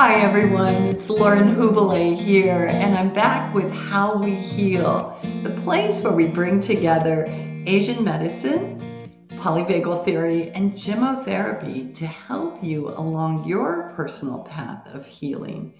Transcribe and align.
Hi 0.00 0.14
everyone, 0.22 0.86
it's 0.86 1.10
Lauren 1.10 1.56
Hubele 1.56 2.18
here, 2.18 2.68
and 2.70 2.96
I'm 2.96 3.12
back 3.12 3.54
with 3.54 3.70
How 3.70 4.16
We 4.16 4.34
Heal, 4.34 5.14
the 5.42 5.50
place 5.60 6.00
where 6.00 6.14
we 6.14 6.26
bring 6.26 6.62
together 6.62 7.26
Asian 7.66 8.02
medicine, 8.02 8.80
polyvagal 9.32 10.06
theory, 10.06 10.52
and 10.52 10.72
gemmotherapy 10.72 11.94
to 11.96 12.06
help 12.06 12.64
you 12.64 12.88
along 12.88 13.44
your 13.44 13.92
personal 13.94 14.38
path 14.38 14.86
of 14.86 15.06
healing. 15.06 15.74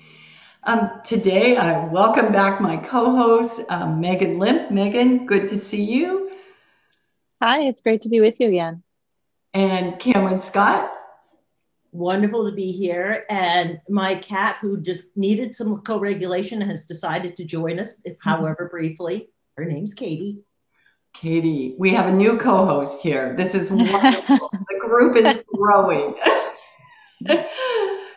Um, 0.64 1.00
today, 1.02 1.56
I 1.56 1.86
welcome 1.86 2.30
back 2.30 2.60
my 2.60 2.76
co-host, 2.76 3.62
um, 3.70 4.02
Megan 4.02 4.38
Limp. 4.38 4.70
Megan, 4.70 5.24
good 5.24 5.48
to 5.48 5.56
see 5.56 5.82
you. 5.82 6.30
Hi, 7.40 7.62
it's 7.62 7.80
great 7.80 8.02
to 8.02 8.10
be 8.10 8.20
with 8.20 8.38
you 8.38 8.48
again. 8.48 8.82
And 9.54 9.98
Cameron 9.98 10.42
Scott. 10.42 10.92
Wonderful 11.92 12.48
to 12.48 12.54
be 12.54 12.70
here. 12.70 13.24
And 13.28 13.80
my 13.88 14.14
cat, 14.14 14.58
who 14.60 14.80
just 14.80 15.08
needed 15.16 15.54
some 15.54 15.80
co 15.80 15.98
regulation, 15.98 16.60
has 16.60 16.84
decided 16.84 17.34
to 17.36 17.44
join 17.44 17.80
us, 17.80 17.94
if, 18.04 18.14
mm-hmm. 18.14 18.30
however 18.30 18.68
briefly. 18.70 19.28
Her 19.56 19.64
name's 19.64 19.94
Katie. 19.94 20.42
Katie, 21.12 21.74
we 21.78 21.90
have 21.90 22.06
a 22.06 22.12
new 22.12 22.38
co 22.38 22.64
host 22.64 23.00
here. 23.00 23.34
This 23.36 23.54
is 23.54 23.70
wonderful. 23.70 24.50
the 24.68 24.78
group 24.80 25.16
is 25.16 25.42
growing. 25.52 26.14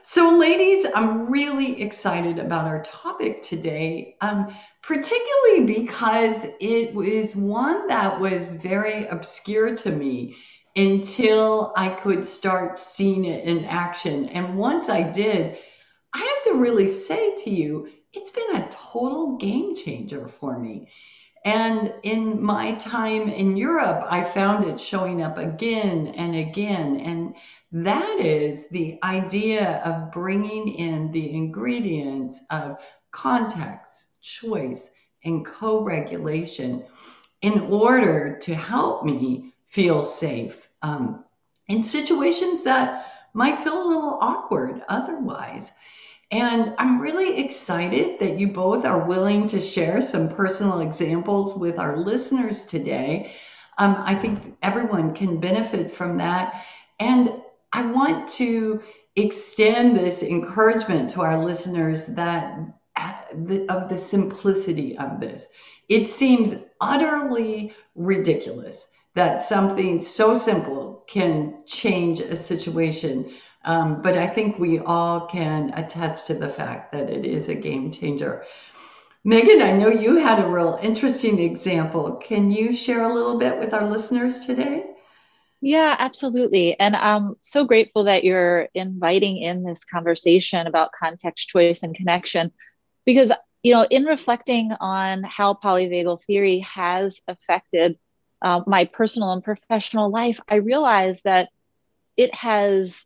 so, 0.03 0.38
ladies, 0.38 0.86
I'm 0.94 1.30
really 1.30 1.81
excited 1.81 2.38
about 2.38 2.67
our 2.67 2.84
topic 2.84 3.42
today, 3.42 4.16
um, 4.22 4.55
particularly 4.84 5.66
because 5.66 6.45
it 6.59 6.94
was 6.94 7.36
one 7.36 7.88
that 7.88 8.20
was 8.20 8.52
very 8.52 9.08
obscure 9.08 9.76
to 9.78 9.92
me 9.92 10.36
until 10.75 11.71
I 11.75 11.89
could 11.89 12.25
start 12.25 12.79
seeing 12.79 13.25
it 13.25 13.45
in 13.45 13.66
action. 13.66 14.29
And 14.29 14.57
once 14.57 14.89
I 14.89 15.03
did, 15.03 15.57
I 16.13 16.19
have 16.19 16.53
to 16.53 16.59
really 16.59 16.91
say 16.91 17.35
to 17.43 17.49
you, 17.49 17.89
it's 18.11 18.31
been 18.31 18.55
a 18.55 18.69
total 18.71 19.38
game 19.38 19.75
changer 19.75 20.27
for 20.27 20.57
me. 20.57 20.89
And 21.45 21.94
in 22.03 22.41
my 22.41 22.75
time 22.75 23.27
in 23.27 23.57
Europe, 23.57 24.05
I 24.07 24.23
found 24.23 24.66
it 24.66 24.79
showing 24.79 25.21
up 25.21 25.38
again 25.38 26.07
and 26.16 26.35
again. 26.35 27.01
And 27.01 27.35
that 27.71 28.19
is 28.19 28.69
the 28.69 28.97
idea 29.03 29.81
of 29.83 30.11
bringing 30.13 30.69
in 30.69 31.11
the 31.11 31.31
ingredients 31.33 32.39
of 32.49 32.77
context, 33.11 34.05
choice, 34.21 34.89
and 35.25 35.45
co 35.45 35.83
regulation 35.83 36.85
in 37.41 37.59
order 37.61 38.39
to 38.44 38.55
help 38.55 39.03
me 39.03 39.53
feel 39.67 40.03
safe 40.03 40.62
um, 40.84 41.23
in 41.67 41.81
situations 41.81 42.64
that 42.64 43.12
might 43.34 43.64
feel 43.64 43.81
a 43.81 43.88
little 43.88 44.20
awkward 44.22 44.84
otherwise. 44.88 45.72
And 46.30 46.75
I'm 46.78 47.00
really 47.00 47.44
excited 47.44 48.20
that 48.20 48.40
you 48.40 48.48
both 48.48 48.86
are 48.86 49.08
willing 49.08 49.48
to 49.50 49.62
share 49.62 50.02
some 50.02 50.30
personal 50.30 50.81
examples 50.81 51.56
with 51.56 51.80
our 51.80 51.98
listeners 51.98 52.64
today. 52.64 53.34
Um, 53.78 53.95
I 54.00 54.16
think 54.16 54.56
everyone 54.62 55.14
can 55.14 55.40
benefit 55.40 55.95
from 55.95 56.17
that. 56.17 56.66
And 57.00 57.34
I 57.72 57.86
want 57.86 58.30
to 58.34 58.84
extend 59.16 59.97
this 59.97 60.23
encouragement 60.23 61.12
to 61.12 61.22
our 61.22 61.44
listeners 61.44 62.06
that 62.08 62.59
uh, 62.95 63.14
of 63.70 63.90
the 63.90 63.97
simplicity 63.97 64.97
of 64.97 65.20
this. 65.20 65.47
It 65.90 66.09
seems 66.09 66.56
utterly 66.80 67.73
ridiculous 67.95 68.88
that 69.16 69.42
something 69.42 70.02
so 70.02 70.36
simple 70.36 71.03
can 71.08 71.64
change 71.66 72.19
a 72.19 72.36
situation. 72.36 73.31
Um, 73.66 74.02
but 74.02 74.18
I 74.18 74.28
think 74.28 74.59
we 74.59 74.79
all 74.79 75.28
can 75.28 75.74
attest 75.75 76.28
to 76.28 76.34
the 76.34 76.50
fact 76.50 76.91
that 76.91 77.09
it 77.09 77.25
is 77.25 77.47
a 77.47 77.56
game 77.56 77.91
changer. 77.91 78.46
Megan, 79.24 79.62
I 79.62 79.72
know 79.72 79.88
you 79.88 80.18
had 80.18 80.44
a 80.44 80.50
real 80.50 80.79
interesting 80.81 81.40
example. 81.40 82.22
Can 82.25 82.51
you 82.51 82.75
share 82.75 83.03
a 83.03 83.13
little 83.13 83.38
bit 83.38 83.57
with 83.57 83.74
our 83.74 83.90
listeners 83.90 84.46
today? 84.46 84.84
Yeah, 85.62 85.95
absolutely. 85.97 86.78
And 86.78 86.94
I'm 86.94 87.35
so 87.40 87.63
grateful 87.63 88.03
that 88.03 88.25
you're 88.25 88.68
inviting 88.74 89.38
in 89.38 89.63
this 89.63 89.85
conversation 89.85 90.68
about 90.68 90.91
context, 90.91 91.47
choice, 91.47 91.84
and 91.84 91.95
connection 91.95 92.51
because, 93.06 93.31
you 93.63 93.74
know, 93.74 93.85
in 93.90 94.03
reflecting 94.03 94.74
on 94.81 95.24
how 95.24 95.53
polyvagal 95.53 96.22
theory 96.25 96.59
has 96.59 97.22
affected 97.30 97.97
uh, 98.44 98.62
my 98.68 98.86
personal 98.86 99.31
and 99.31 99.44
professional 99.44 100.12
life, 100.12 100.40
I 100.48 100.56
realized 100.56 101.24
that 101.24 101.50
it 102.18 102.36
has, 102.36 103.06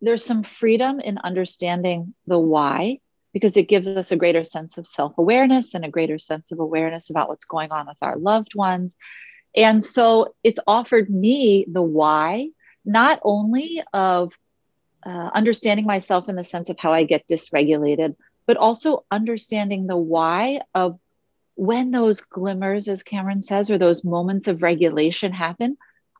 there's 0.00 0.24
some 0.24 0.44
freedom 0.44 1.00
in 1.00 1.18
understanding 1.18 2.14
the 2.26 2.38
why, 2.38 3.00
because 3.32 3.56
it 3.56 3.68
gives 3.68 3.88
us 3.88 4.12
a 4.12 4.16
greater 4.16 4.44
sense 4.44 4.78
of 4.78 4.86
self 4.86 5.18
awareness 5.18 5.74
and 5.74 5.84
a 5.84 5.90
greater 5.90 6.18
sense 6.18 6.52
of 6.52 6.60
awareness 6.60 7.10
about 7.10 7.28
what's 7.28 7.44
going 7.44 7.72
on 7.72 7.86
with 7.86 7.98
our 8.00 8.16
loved 8.16 8.54
ones. 8.54 8.96
And 9.56 9.82
so 9.82 10.34
it's 10.44 10.60
offered 10.66 11.10
me 11.10 11.66
the 11.68 11.82
why, 11.82 12.50
not 12.84 13.20
only 13.24 13.82
of 13.92 14.32
uh, 15.04 15.30
understanding 15.34 15.86
myself 15.86 16.28
in 16.28 16.36
the 16.36 16.44
sense 16.44 16.70
of 16.70 16.78
how 16.78 16.92
I 16.92 17.04
get 17.04 17.26
dysregulated, 17.26 18.14
but 18.46 18.56
also 18.56 19.04
understanding 19.10 19.86
the 19.86 19.96
why 19.96 20.60
of 20.74 20.98
when 21.60 21.90
those 21.90 22.22
glimmers, 22.22 22.88
as 22.88 23.02
Cameron 23.02 23.42
says, 23.42 23.70
or 23.70 23.76
those 23.76 24.02
moments 24.02 24.48
of 24.48 24.62
regulation 24.62 25.30
happen, 25.30 25.76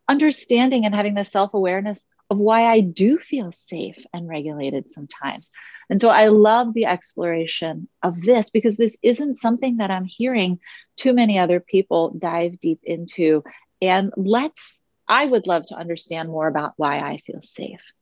understanding 0.06 0.84
and 0.84 0.94
having 0.94 1.14
the 1.14 1.24
self 1.24 1.54
awareness 1.54 2.06
of 2.28 2.36
why 2.36 2.64
I 2.64 2.80
do 2.80 3.16
feel 3.16 3.50
safe 3.50 4.04
and 4.12 4.28
regulated 4.28 4.90
sometimes. 4.90 5.50
And 5.88 5.98
so 5.98 6.10
I 6.10 6.26
love 6.26 6.74
the 6.74 6.84
exploration 6.84 7.88
of 8.02 8.20
this 8.20 8.50
because 8.50 8.76
this 8.76 8.98
isn't 9.02 9.38
something 9.38 9.78
that 9.78 9.90
I'm 9.90 10.04
hearing 10.04 10.60
too 10.98 11.14
many 11.14 11.38
other 11.38 11.58
people 11.58 12.10
dive 12.18 12.60
deep 12.60 12.80
into. 12.82 13.42
And 13.80 14.12
let's, 14.18 14.82
I 15.08 15.24
would 15.24 15.46
love 15.46 15.64
to 15.68 15.74
understand 15.74 16.28
more 16.28 16.48
about 16.48 16.74
why 16.76 16.98
I 16.98 17.16
feel 17.16 17.40
safe. 17.40 17.94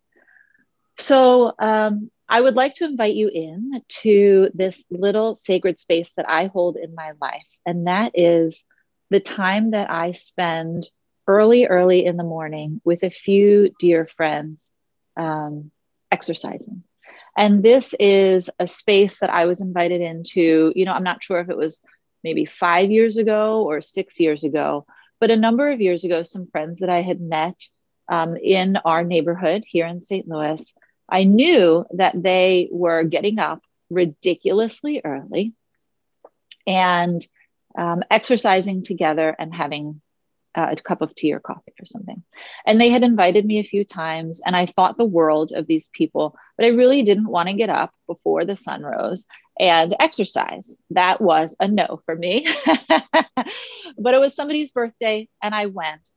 So, 0.98 1.52
um, 1.56 2.10
I 2.28 2.40
would 2.40 2.54
like 2.54 2.74
to 2.74 2.84
invite 2.84 3.14
you 3.14 3.28
in 3.28 3.82
to 4.02 4.50
this 4.54 4.84
little 4.90 5.34
sacred 5.34 5.78
space 5.78 6.12
that 6.16 6.28
I 6.28 6.46
hold 6.46 6.76
in 6.76 6.94
my 6.94 7.12
life. 7.20 7.46
And 7.64 7.86
that 7.86 8.12
is 8.14 8.66
the 9.10 9.20
time 9.20 9.70
that 9.70 9.90
I 9.90 10.12
spend 10.12 10.88
early, 11.26 11.66
early 11.66 12.04
in 12.04 12.16
the 12.16 12.24
morning 12.24 12.80
with 12.84 13.02
a 13.02 13.10
few 13.10 13.70
dear 13.78 14.06
friends 14.06 14.72
um, 15.16 15.70
exercising. 16.10 16.82
And 17.36 17.62
this 17.62 17.94
is 17.98 18.50
a 18.58 18.66
space 18.66 19.20
that 19.20 19.30
I 19.30 19.46
was 19.46 19.60
invited 19.60 20.00
into. 20.00 20.72
You 20.74 20.84
know, 20.84 20.92
I'm 20.92 21.04
not 21.04 21.22
sure 21.22 21.40
if 21.40 21.48
it 21.48 21.56
was 21.56 21.82
maybe 22.24 22.44
five 22.44 22.90
years 22.90 23.16
ago 23.16 23.62
or 23.62 23.80
six 23.80 24.20
years 24.20 24.44
ago, 24.44 24.86
but 25.20 25.30
a 25.30 25.36
number 25.36 25.70
of 25.70 25.80
years 25.80 26.04
ago, 26.04 26.22
some 26.22 26.46
friends 26.46 26.80
that 26.80 26.90
I 26.90 27.02
had 27.02 27.20
met 27.20 27.58
um, 28.08 28.36
in 28.36 28.76
our 28.84 29.04
neighborhood 29.04 29.64
here 29.66 29.86
in 29.86 30.00
St. 30.00 30.28
Louis 30.28 30.74
I 31.08 31.24
knew 31.24 31.86
that 31.92 32.20
they 32.20 32.68
were 32.70 33.04
getting 33.04 33.38
up 33.38 33.62
ridiculously 33.90 35.00
early 35.04 35.54
and 36.66 37.20
um, 37.76 38.02
exercising 38.10 38.82
together 38.82 39.34
and 39.38 39.54
having 39.54 40.00
uh, 40.54 40.68
a 40.72 40.82
cup 40.82 41.02
of 41.02 41.14
tea 41.14 41.32
or 41.32 41.40
coffee 41.40 41.72
or 41.80 41.86
something. 41.86 42.22
And 42.66 42.80
they 42.80 42.90
had 42.90 43.02
invited 43.02 43.44
me 43.44 43.60
a 43.60 43.64
few 43.64 43.84
times, 43.84 44.42
and 44.44 44.56
I 44.56 44.66
thought 44.66 44.98
the 44.98 45.04
world 45.04 45.52
of 45.52 45.66
these 45.66 45.88
people, 45.92 46.36
but 46.56 46.66
I 46.66 46.70
really 46.70 47.02
didn't 47.02 47.28
want 47.28 47.48
to 47.48 47.54
get 47.54 47.70
up 47.70 47.94
before 48.06 48.44
the 48.44 48.56
sun 48.56 48.82
rose 48.82 49.26
and 49.58 49.94
exercise. 49.98 50.82
That 50.90 51.20
was 51.20 51.56
a 51.60 51.68
no 51.68 52.00
for 52.04 52.14
me. 52.14 52.46
but 53.98 54.14
it 54.14 54.20
was 54.20 54.34
somebody's 54.34 54.72
birthday, 54.72 55.28
and 55.42 55.54
I 55.54 55.66
went. 55.66 56.08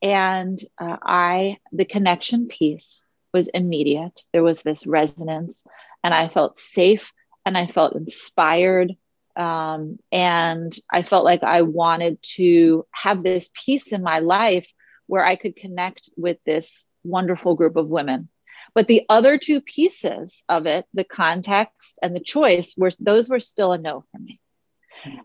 And 0.00 0.58
uh, 0.78 0.96
I, 1.02 1.58
the 1.70 1.84
connection 1.84 2.48
piece 2.48 3.06
was 3.32 3.48
immediate. 3.48 4.20
There 4.32 4.42
was 4.42 4.62
this 4.62 4.86
resonance, 4.86 5.64
and 6.04 6.12
I 6.12 6.28
felt 6.28 6.56
safe 6.56 7.12
and 7.44 7.56
I 7.56 7.66
felt 7.66 7.96
inspired. 7.96 8.92
Um, 9.34 9.98
and 10.10 10.76
I 10.90 11.02
felt 11.02 11.24
like 11.24 11.42
I 11.42 11.62
wanted 11.62 12.18
to 12.36 12.86
have 12.90 13.22
this 13.22 13.50
piece 13.64 13.92
in 13.92 14.02
my 14.02 14.18
life 14.18 14.70
where 15.06 15.24
I 15.24 15.36
could 15.36 15.56
connect 15.56 16.10
with 16.16 16.38
this 16.44 16.86
wonderful 17.02 17.54
group 17.54 17.76
of 17.76 17.88
women. 17.88 18.28
But 18.74 18.86
the 18.86 19.04
other 19.08 19.38
two 19.38 19.60
pieces 19.60 20.44
of 20.48 20.66
it, 20.66 20.86
the 20.94 21.04
context 21.04 21.98
and 22.02 22.14
the 22.14 22.20
choice, 22.20 22.74
were 22.76 22.90
those 23.00 23.28
were 23.28 23.40
still 23.40 23.72
a 23.72 23.78
no 23.78 24.04
for 24.10 24.18
me. 24.18 24.40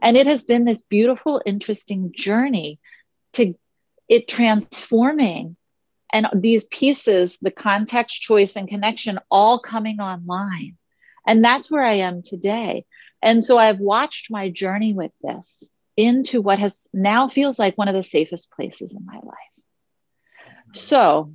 And 0.01 0.17
it 0.17 0.27
has 0.27 0.43
been 0.43 0.65
this 0.65 0.81
beautiful, 0.81 1.41
interesting 1.45 2.11
journey 2.15 2.79
to 3.33 3.53
it 4.09 4.27
transforming 4.27 5.55
and 6.11 6.27
these 6.33 6.65
pieces 6.65 7.37
the 7.41 7.51
context 7.51 8.21
choice 8.21 8.55
and 8.55 8.67
connection 8.67 9.19
all 9.29 9.59
coming 9.59 9.99
online 9.99 10.77
and 11.25 11.43
that's 11.43 11.71
where 11.71 11.83
i 11.83 11.93
am 11.93 12.21
today 12.21 12.85
and 13.21 13.43
so 13.43 13.57
i've 13.57 13.79
watched 13.79 14.31
my 14.31 14.49
journey 14.49 14.93
with 14.93 15.11
this 15.21 15.73
into 15.95 16.41
what 16.41 16.59
has 16.59 16.87
now 16.93 17.27
feels 17.27 17.57
like 17.59 17.77
one 17.77 17.87
of 17.87 17.95
the 17.95 18.03
safest 18.03 18.51
places 18.51 18.93
in 18.93 19.05
my 19.05 19.15
life 19.15 19.53
so 20.73 21.33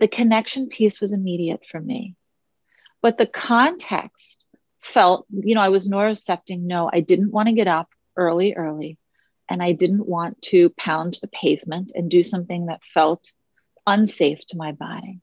the 0.00 0.08
connection 0.08 0.68
piece 0.68 1.00
was 1.00 1.12
immediate 1.12 1.64
for 1.64 1.80
me 1.80 2.16
But 3.02 3.18
the 3.18 3.26
context 3.26 4.46
felt, 4.80 5.26
you 5.30 5.54
know, 5.54 5.60
I 5.60 5.68
was 5.68 5.88
neurocepting. 5.88 6.62
No, 6.62 6.90
I 6.92 7.00
didn't 7.00 7.32
want 7.32 7.48
to 7.48 7.54
get 7.54 7.68
up 7.68 7.88
early, 8.16 8.54
early. 8.54 8.98
And 9.48 9.62
I 9.62 9.72
didn't 9.72 10.08
want 10.08 10.40
to 10.42 10.70
pound 10.70 11.18
the 11.20 11.28
pavement 11.28 11.92
and 11.94 12.10
do 12.10 12.22
something 12.22 12.66
that 12.66 12.82
felt 12.84 13.32
unsafe 13.86 14.44
to 14.46 14.56
my 14.56 14.72
body. 14.72 15.20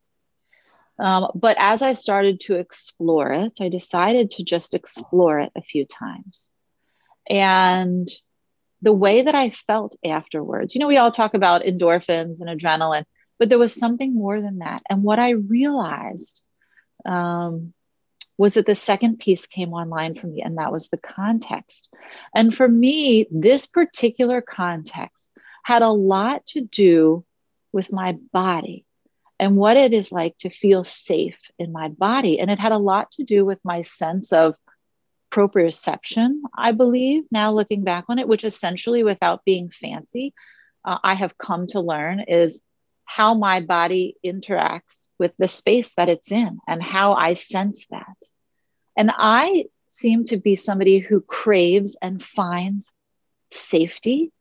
Um, 1.00 1.32
but 1.34 1.56
as 1.60 1.82
I 1.82 1.94
started 1.94 2.42
to 2.42 2.56
explore 2.56 3.32
it, 3.32 3.54
I 3.62 3.70
decided 3.70 4.32
to 4.32 4.44
just 4.44 4.74
explore 4.74 5.40
it 5.40 5.52
a 5.56 5.62
few 5.62 5.86
times. 5.86 6.50
And 7.30 8.10
the 8.82 8.94
way 8.94 9.22
that 9.22 9.36
I 9.36 9.50
felt 9.50 9.96
afterwards, 10.04 10.76
you 10.76 10.80
know, 10.80 10.88
we 10.88 10.98
all 10.98 11.12
talk 11.12 11.34
about 11.34 11.64
endorphins 11.64 12.42
and 12.42 12.50
adrenaline, 12.50 13.06
but 13.38 13.48
there 13.48 13.60
was 13.60 13.74
something 13.74 14.14
more 14.14 14.42
than 14.42 14.60
that. 14.60 14.84
And 14.90 15.04
what 15.04 15.20
I 15.20 15.32
realized 15.32 16.42
um, 17.06 17.74
was 18.38 18.56
that 18.56 18.66
the 18.66 18.76
second 18.76 19.20
piece 19.20 19.46
came 19.46 19.74
online 19.74 20.16
for 20.16 20.28
me, 20.28 20.42
and 20.42 20.58
that 20.58 20.72
was 20.72 20.90
the 20.90 20.98
context. 20.98 21.90
And 22.34 22.56
for 22.56 22.68
me, 22.68 23.28
this 23.32 23.68
particular 23.68 24.42
context 24.42 25.32
had 25.64 25.82
a 25.82 25.90
lot 25.90 26.46
to 26.48 26.62
do 26.62 27.26
with 27.72 27.92
my 27.92 28.18
body 28.34 28.86
and 29.40 29.56
what 29.56 29.78
it 29.78 29.94
is 29.94 30.12
like 30.12 30.38
to 30.40 30.50
feel 30.50 30.84
safe 30.84 31.40
in 31.58 31.72
my 31.72 31.88
body. 31.88 32.40
And 32.40 32.52
it 32.52 32.60
had 32.60 32.72
a 32.72 32.78
lot 32.78 33.12
to 33.12 33.24
do 33.24 33.46
with 33.46 33.60
my 33.64 33.84
sense 33.84 34.34
of 34.34 34.56
proprioception, 35.32 36.40
I 36.58 36.72
believe, 36.72 37.24
now 37.32 37.54
looking 37.54 37.84
back 37.84 38.06
on 38.10 38.20
it, 38.20 38.28
which 38.28 38.44
essentially, 38.44 39.04
without 39.04 39.46
being 39.46 39.70
fancy, 39.70 40.34
uh, 40.84 40.98
I 41.04 41.14
have 41.14 41.38
come 41.38 41.68
to 41.68 41.80
learn 41.80 42.22
is 42.22 42.64
how 43.06 43.34
my 43.34 43.62
body 43.62 44.16
interacts 44.26 45.08
with 45.18 45.34
the 45.38 45.48
space 45.48 45.96
that 45.96 46.10
it's 46.10 46.32
in 46.32 46.60
and 46.68 46.82
how 46.82 47.14
I 47.14 47.34
sense 47.34 47.88
that. 47.88 48.18
And 48.98 49.12
I 49.14 49.66
seem 49.88 50.26
to 50.26 50.38
be 50.38 50.56
somebody 50.56 51.00
who 51.00 51.22
craves 51.22 51.98
and 52.02 52.22
finds 52.22 52.94
safety 53.52 54.32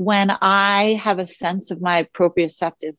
when 0.00 0.30
I 0.30 0.98
have 1.04 1.18
a 1.18 1.26
sense 1.26 1.70
of 1.70 1.82
my 1.82 2.04
proprioceptive 2.14 2.96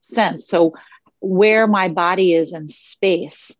sense. 0.00 0.48
So, 0.48 0.72
where 1.20 1.66
my 1.66 1.88
body 1.88 2.32
is 2.32 2.54
in 2.54 2.68
space, 2.68 3.54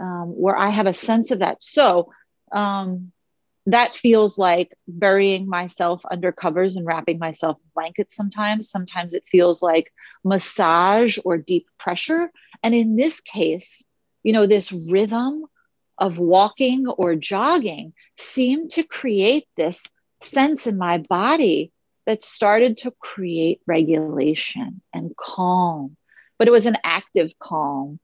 um, 0.00 0.34
where 0.34 0.56
I 0.56 0.70
have 0.70 0.88
a 0.88 0.94
sense 0.94 1.30
of 1.30 1.38
that. 1.38 1.62
So, 1.62 2.10
um, 2.50 3.12
that 3.66 3.94
feels 3.94 4.36
like 4.36 4.76
burying 4.88 5.48
myself 5.48 6.02
under 6.10 6.32
covers 6.32 6.74
and 6.74 6.84
wrapping 6.84 7.20
myself 7.20 7.58
in 7.62 7.70
blankets 7.72 8.16
sometimes. 8.16 8.68
Sometimes 8.68 9.14
it 9.14 9.22
feels 9.30 9.62
like 9.62 9.92
massage 10.24 11.20
or 11.24 11.38
deep 11.38 11.68
pressure. 11.78 12.32
And 12.64 12.74
in 12.74 12.96
this 12.96 13.20
case, 13.20 13.84
you 14.24 14.32
know, 14.32 14.48
this 14.48 14.72
rhythm 14.72 15.44
of 15.98 16.18
walking 16.18 16.88
or 16.88 17.14
jogging 17.14 17.92
seemed 18.16 18.70
to 18.70 18.82
create 18.82 19.46
this 19.54 19.86
sense 20.20 20.66
in 20.66 20.76
my 20.76 20.98
body 20.98 21.70
that 22.06 22.22
started 22.22 22.78
to 22.78 22.90
create 22.92 23.60
regulation 23.66 24.82
and 24.92 25.16
calm. 25.16 25.96
But 26.38 26.48
it 26.48 26.52
was 26.52 26.66
an 26.66 26.76
active 26.84 27.38
calm 27.38 27.98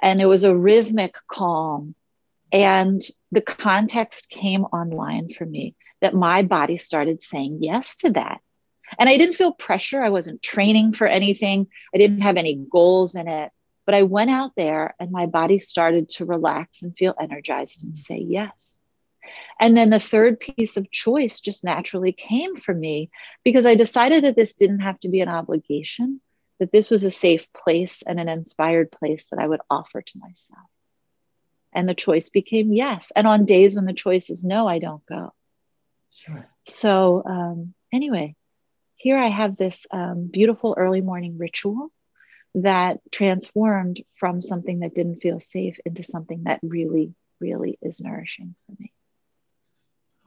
and 0.00 0.20
it 0.20 0.26
was 0.26 0.44
a 0.44 0.56
rhythmic 0.56 1.14
calm 1.30 1.94
and 2.52 3.00
the 3.30 3.40
context 3.40 4.28
came 4.28 4.64
online 4.64 5.30
for 5.30 5.46
me 5.46 5.74
that 6.02 6.14
my 6.14 6.42
body 6.42 6.76
started 6.76 7.22
saying 7.22 7.58
yes 7.62 7.96
to 7.98 8.10
that. 8.10 8.40
And 8.98 9.08
I 9.08 9.16
didn't 9.16 9.36
feel 9.36 9.52
pressure. 9.52 10.02
I 10.02 10.10
wasn't 10.10 10.42
training 10.42 10.92
for 10.92 11.06
anything, 11.06 11.66
I 11.94 11.98
didn't 11.98 12.20
have 12.20 12.36
any 12.36 12.54
goals 12.70 13.14
in 13.14 13.26
it. 13.26 13.50
But 13.86 13.94
I 13.94 14.02
went 14.02 14.30
out 14.30 14.52
there 14.54 14.94
and 15.00 15.10
my 15.10 15.26
body 15.26 15.58
started 15.58 16.10
to 16.10 16.26
relax 16.26 16.82
and 16.82 16.96
feel 16.96 17.14
energized 17.18 17.84
and 17.84 17.96
say 17.96 18.18
yes. 18.18 18.78
And 19.60 19.76
then 19.76 19.90
the 19.90 20.00
third 20.00 20.40
piece 20.40 20.76
of 20.76 20.90
choice 20.90 21.40
just 21.40 21.64
naturally 21.64 22.12
came 22.12 22.56
for 22.56 22.74
me 22.74 23.10
because 23.44 23.66
I 23.66 23.74
decided 23.74 24.24
that 24.24 24.36
this 24.36 24.54
didn't 24.54 24.80
have 24.80 24.98
to 25.00 25.08
be 25.08 25.20
an 25.20 25.28
obligation, 25.28 26.20
that 26.58 26.72
this 26.72 26.90
was 26.90 27.04
a 27.04 27.10
safe 27.10 27.52
place 27.52 28.02
and 28.02 28.18
an 28.18 28.28
inspired 28.28 28.90
place 28.90 29.28
that 29.30 29.40
I 29.40 29.46
would 29.46 29.60
offer 29.70 30.02
to 30.02 30.18
myself. 30.18 30.60
And 31.72 31.88
the 31.88 31.94
choice 31.94 32.28
became 32.28 32.72
yes. 32.72 33.12
And 33.14 33.26
on 33.26 33.44
days 33.44 33.74
when 33.74 33.84
the 33.84 33.92
choice 33.92 34.30
is 34.30 34.44
no, 34.44 34.66
I 34.66 34.78
don't 34.78 35.04
go. 35.06 35.32
Sure. 36.14 36.46
So, 36.64 37.22
um, 37.24 37.74
anyway, 37.92 38.36
here 38.96 39.16
I 39.16 39.28
have 39.28 39.56
this 39.56 39.86
um, 39.90 40.28
beautiful 40.30 40.74
early 40.76 41.00
morning 41.00 41.38
ritual 41.38 41.90
that 42.54 43.00
transformed 43.10 44.00
from 44.16 44.40
something 44.40 44.80
that 44.80 44.94
didn't 44.94 45.20
feel 45.20 45.40
safe 45.40 45.78
into 45.86 46.04
something 46.04 46.44
that 46.44 46.60
really, 46.62 47.14
really 47.40 47.78
is 47.80 48.00
nourishing 48.00 48.54
for 48.66 48.74
me. 48.78 48.92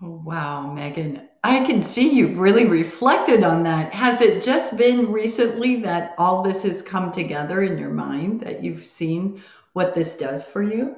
Wow, 0.05 0.71
Megan. 0.71 1.27
I 1.43 1.65
can 1.65 1.81
see 1.81 2.11
you've 2.11 2.37
really 2.37 2.65
reflected 2.65 3.43
on 3.43 3.63
that. 3.63 3.91
Has 3.91 4.21
it 4.21 4.43
just 4.43 4.77
been 4.77 5.11
recently 5.11 5.81
that 5.81 6.13
all 6.19 6.43
this 6.43 6.61
has 6.61 6.83
come 6.83 7.11
together 7.11 7.63
in 7.63 7.79
your 7.79 7.89
mind 7.89 8.41
that 8.41 8.63
you've 8.63 8.85
seen 8.85 9.43
what 9.73 9.95
this 9.95 10.13
does 10.13 10.45
for 10.45 10.61
you? 10.61 10.95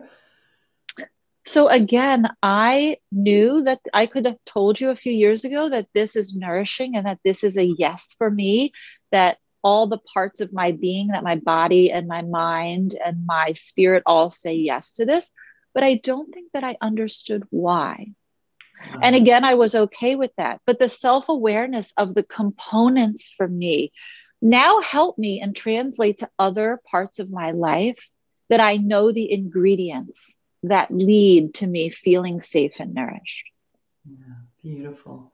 So 1.46 1.70
again, 1.70 2.28
I 2.44 2.98
knew 3.10 3.62
that 3.62 3.80
I 3.94 4.08
could 4.08 4.26
have 4.26 4.44
told 4.46 4.80
you 4.80 4.90
a 4.90 4.96
few 4.96 5.14
years 5.14 5.46
ago 5.46 5.70
that 5.70 5.88
this 5.94 6.18
is 6.18 6.36
nourishing 6.36 6.98
and 6.98 7.06
that 7.06 7.20
this 7.24 7.46
is 7.46 7.56
a 7.56 7.74
yes 7.78 8.14
for 8.18 8.30
me, 8.30 8.74
that 9.14 9.38
all 9.64 9.88
the 9.88 10.02
parts 10.14 10.42
of 10.42 10.52
my 10.52 10.74
being, 10.74 11.08
that 11.10 11.24
my 11.24 11.38
body 11.38 11.92
and 11.92 12.10
my 12.10 12.24
mind 12.24 12.96
and 13.04 13.26
my 13.26 13.54
spirit 13.54 14.04
all 14.06 14.30
say 14.30 14.56
yes 14.56 14.96
to 14.96 15.06
this. 15.06 15.32
But 15.74 15.86
I 15.86 15.96
don't 15.96 16.34
think 16.34 16.52
that 16.54 16.66
I 16.66 16.76
understood 16.82 17.44
why. 17.50 18.12
And 19.02 19.16
mm. 19.16 19.22
again, 19.22 19.44
I 19.44 19.56
was 19.56 19.76
okay 19.76 20.16
with 20.16 20.32
that. 20.38 20.62
But 20.66 20.80
the 20.80 20.90
self 20.90 21.30
awareness 21.30 21.94
of 21.98 22.14
the 22.14 22.24
components 22.24 23.34
for 23.36 23.48
me 23.48 23.92
now 24.42 24.82
help 24.82 25.18
me 25.18 25.42
and 25.42 25.56
translate 25.56 26.20
to 26.20 26.30
other 26.38 26.80
parts 26.90 27.20
of 27.20 27.32
my 27.32 27.52
life 27.52 28.08
that 28.50 28.60
I 28.60 28.78
know 28.78 29.12
the 29.12 29.32
ingredients 29.32 30.36
that 30.64 30.92
lead 30.92 31.56
to 31.56 31.68
me 31.68 31.90
feeling 31.90 32.42
safe 32.42 32.80
and 32.80 32.94
nourished. 32.94 33.46
Yeah, 34.06 34.36
beautiful. 34.62 35.32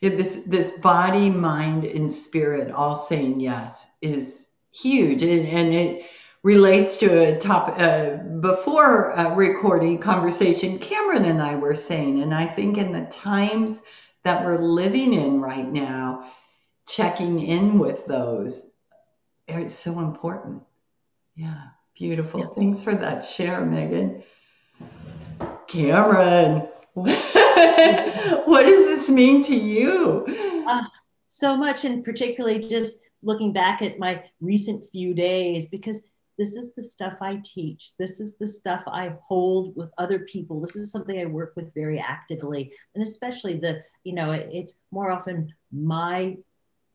Yeah, 0.00 0.10
this 0.10 0.42
this 0.46 0.72
body, 0.78 1.30
mind, 1.30 1.84
and 1.84 2.12
spirit 2.12 2.70
all 2.70 2.96
saying 2.96 3.40
yes 3.40 3.86
is 4.02 4.48
huge, 4.72 5.22
and, 5.22 5.46
and 5.48 5.72
it 5.72 6.06
relates 6.46 6.96
to 6.96 7.06
a 7.06 7.36
top 7.40 7.74
uh, 7.76 8.18
before 8.38 9.18
uh, 9.18 9.34
recording 9.34 9.98
conversation. 9.98 10.78
Cameron 10.78 11.24
and 11.24 11.42
I 11.42 11.56
were 11.56 11.74
saying, 11.74 12.22
and 12.22 12.32
I 12.32 12.46
think 12.46 12.78
in 12.78 12.92
the 12.92 13.04
times 13.06 13.80
that 14.22 14.44
we're 14.44 14.62
living 14.62 15.12
in 15.12 15.40
right 15.40 15.66
now, 15.66 16.30
checking 16.86 17.42
in 17.42 17.80
with 17.80 18.06
those, 18.06 18.64
it's 19.48 19.74
so 19.74 19.98
important. 19.98 20.62
Yeah, 21.34 21.62
beautiful. 21.98 22.38
Yeah. 22.38 22.46
Thanks 22.54 22.80
for 22.80 22.94
that 22.94 23.24
share, 23.24 23.66
Megan. 23.66 24.22
Cameron, 25.66 26.68
what 26.94 28.62
does 28.62 28.86
this 28.86 29.08
mean 29.08 29.42
to 29.42 29.56
you? 29.56 30.64
Uh, 30.68 30.84
so 31.26 31.56
much, 31.56 31.84
and 31.84 32.04
particularly 32.04 32.60
just 32.60 33.00
looking 33.24 33.52
back 33.52 33.82
at 33.82 33.98
my 33.98 34.22
recent 34.40 34.86
few 34.92 35.12
days, 35.12 35.66
because 35.66 36.02
this 36.38 36.54
is 36.54 36.74
the 36.74 36.82
stuff 36.82 37.14
I 37.20 37.40
teach. 37.44 37.92
This 37.98 38.20
is 38.20 38.36
the 38.36 38.46
stuff 38.46 38.82
I 38.86 39.16
hold 39.22 39.74
with 39.76 39.90
other 39.98 40.20
people. 40.20 40.60
This 40.60 40.76
is 40.76 40.90
something 40.90 41.18
I 41.18 41.26
work 41.26 41.54
with 41.56 41.72
very 41.74 41.98
actively, 41.98 42.72
and 42.94 43.02
especially 43.02 43.58
the, 43.58 43.82
you 44.04 44.14
know, 44.14 44.30
it's 44.32 44.78
more 44.90 45.10
often 45.10 45.54
my 45.72 46.36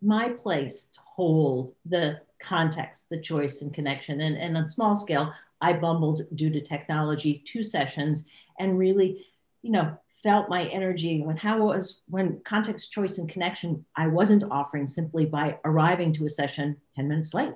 my 0.03 0.29
place 0.29 0.85
to 0.85 0.99
hold 0.99 1.75
the 1.85 2.19
context, 2.39 3.07
the 3.09 3.21
choice 3.21 3.61
and 3.61 3.73
connection. 3.73 4.21
And, 4.21 4.35
and 4.35 4.57
on 4.57 4.67
small 4.67 4.95
scale, 4.95 5.31
I 5.61 5.73
bumbled 5.73 6.21
due 6.33 6.49
to 6.49 6.59
technology 6.59 7.43
two 7.45 7.61
sessions 7.61 8.25
and 8.59 8.79
really, 8.79 9.27
you 9.61 9.71
know, 9.71 9.95
felt 10.23 10.49
my 10.49 10.63
energy 10.65 11.21
when 11.21 11.37
how 11.37 11.59
was 11.59 12.01
when 12.07 12.39
context, 12.43 12.91
choice, 12.91 13.17
and 13.17 13.29
connection 13.29 13.85
I 13.95 14.07
wasn't 14.07 14.43
offering 14.51 14.87
simply 14.87 15.25
by 15.25 15.59
arriving 15.65 16.13
to 16.13 16.25
a 16.25 16.29
session 16.29 16.77
10 16.95 17.07
minutes 17.07 17.33
late. 17.33 17.53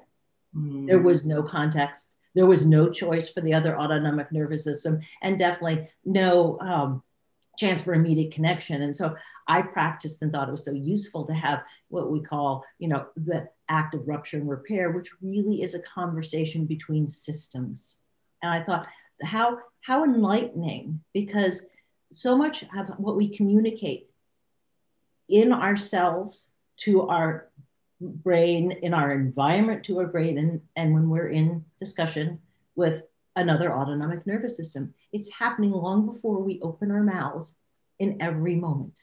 Mm. 0.55 0.87
There 0.87 0.99
was 0.99 1.25
no 1.25 1.43
context. 1.43 2.15
There 2.33 2.45
was 2.45 2.65
no 2.65 2.89
choice 2.89 3.29
for 3.29 3.41
the 3.41 3.53
other 3.53 3.79
autonomic 3.79 4.31
nervous 4.31 4.63
system, 4.63 4.99
and 5.21 5.37
definitely 5.37 5.89
no 6.03 6.59
um, 6.59 7.03
chance 7.57 7.81
for 7.81 7.93
immediate 7.93 8.33
connection. 8.33 8.81
And 8.81 8.95
so 8.95 9.15
I 9.47 9.61
practiced 9.61 10.21
and 10.21 10.31
thought 10.31 10.49
it 10.49 10.51
was 10.51 10.65
so 10.65 10.73
useful 10.73 11.25
to 11.25 11.33
have 11.33 11.63
what 11.87 12.11
we 12.11 12.19
call, 12.19 12.65
you 12.79 12.89
know, 12.89 13.07
the 13.15 13.47
act 13.69 13.95
of 13.95 14.07
rupture 14.07 14.37
and 14.37 14.49
repair, 14.49 14.91
which 14.91 15.09
really 15.21 15.61
is 15.61 15.75
a 15.75 15.79
conversation 15.79 16.65
between 16.65 17.07
systems. 17.07 17.97
And 18.41 18.51
I 18.51 18.61
thought, 18.61 18.87
how 19.23 19.59
how 19.81 20.03
enlightening, 20.03 21.01
because 21.13 21.67
so 22.11 22.37
much 22.37 22.63
of 22.63 22.89
what 22.97 23.15
we 23.15 23.35
communicate 23.35 24.11
in 25.29 25.53
ourselves 25.53 26.51
to 26.77 27.03
our 27.07 27.49
brain, 28.01 28.71
in 28.71 28.93
our 28.93 29.13
environment 29.13 29.83
to 29.85 29.99
our 29.99 30.07
brain, 30.07 30.37
and, 30.37 30.61
and 30.75 30.93
when 30.93 31.09
we're 31.09 31.29
in 31.29 31.63
discussion 31.79 32.39
with 32.75 33.03
another 33.35 33.73
autonomic 33.73 34.25
nervous 34.25 34.55
system. 34.55 34.93
It's 35.11 35.31
happening 35.31 35.71
long 35.71 36.05
before 36.05 36.41
we 36.41 36.59
open 36.61 36.91
our 36.91 37.03
mouths 37.03 37.55
in 37.99 38.17
every 38.21 38.55
moment. 38.55 38.99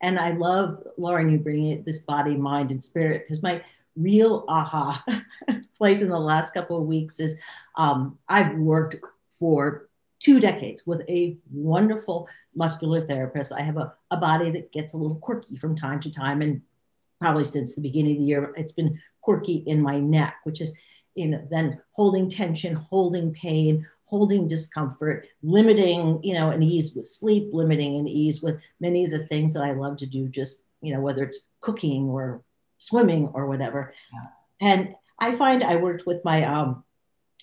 And 0.00 0.18
I 0.18 0.32
love, 0.32 0.82
Lauren, 0.98 1.30
you 1.30 1.38
bring 1.38 1.68
it 1.68 1.84
this 1.84 2.00
body, 2.00 2.34
mind, 2.34 2.70
and 2.70 2.82
spirit 2.82 3.24
because 3.24 3.42
my 3.42 3.62
real 3.96 4.44
aha 4.48 5.04
place 5.76 6.02
in 6.02 6.08
the 6.08 6.18
last 6.18 6.54
couple 6.54 6.76
of 6.78 6.86
weeks 6.86 7.20
is 7.20 7.36
um, 7.76 8.18
I've 8.28 8.54
worked 8.56 8.96
for 9.30 9.88
two 10.18 10.40
decades 10.40 10.86
with 10.86 11.02
a 11.08 11.36
wonderful 11.52 12.28
muscular 12.54 13.06
therapist. 13.06 13.52
I 13.52 13.60
have 13.60 13.76
a, 13.76 13.92
a 14.10 14.16
body 14.16 14.50
that 14.50 14.72
gets 14.72 14.92
a 14.92 14.96
little 14.96 15.16
quirky 15.16 15.56
from 15.56 15.74
time 15.74 16.00
to 16.00 16.10
time. 16.10 16.42
And 16.42 16.62
probably 17.22 17.44
since 17.44 17.74
the 17.74 17.80
beginning 17.80 18.12
of 18.12 18.18
the 18.18 18.24
year, 18.24 18.52
it's 18.56 18.72
been 18.72 18.98
quirky 19.20 19.56
in 19.66 19.80
my 19.80 19.98
neck, 19.98 20.36
which 20.44 20.60
is 20.60 20.74
you 21.14 21.28
know, 21.28 21.46
then 21.50 21.80
holding 21.92 22.28
tension, 22.28 22.74
holding 22.74 23.32
pain, 23.34 23.86
holding 24.04 24.46
discomfort, 24.46 25.26
limiting, 25.42 26.20
you 26.22 26.34
know, 26.34 26.50
an 26.50 26.62
ease 26.62 26.94
with 26.94 27.06
sleep, 27.06 27.50
limiting 27.52 27.96
an 27.96 28.06
ease 28.06 28.42
with 28.42 28.60
many 28.80 29.04
of 29.04 29.10
the 29.10 29.26
things 29.26 29.52
that 29.52 29.62
I 29.62 29.72
love 29.72 29.96
to 29.98 30.06
do, 30.06 30.28
just, 30.28 30.64
you 30.80 30.92
know, 30.94 31.00
whether 31.00 31.22
it's 31.22 31.48
cooking 31.60 32.08
or 32.08 32.42
swimming 32.78 33.30
or 33.34 33.46
whatever. 33.46 33.92
Yeah. 34.12 34.68
And 34.68 34.94
I 35.18 35.36
find 35.36 35.62
I 35.62 35.76
worked 35.76 36.06
with 36.06 36.24
my 36.24 36.44
um, 36.44 36.84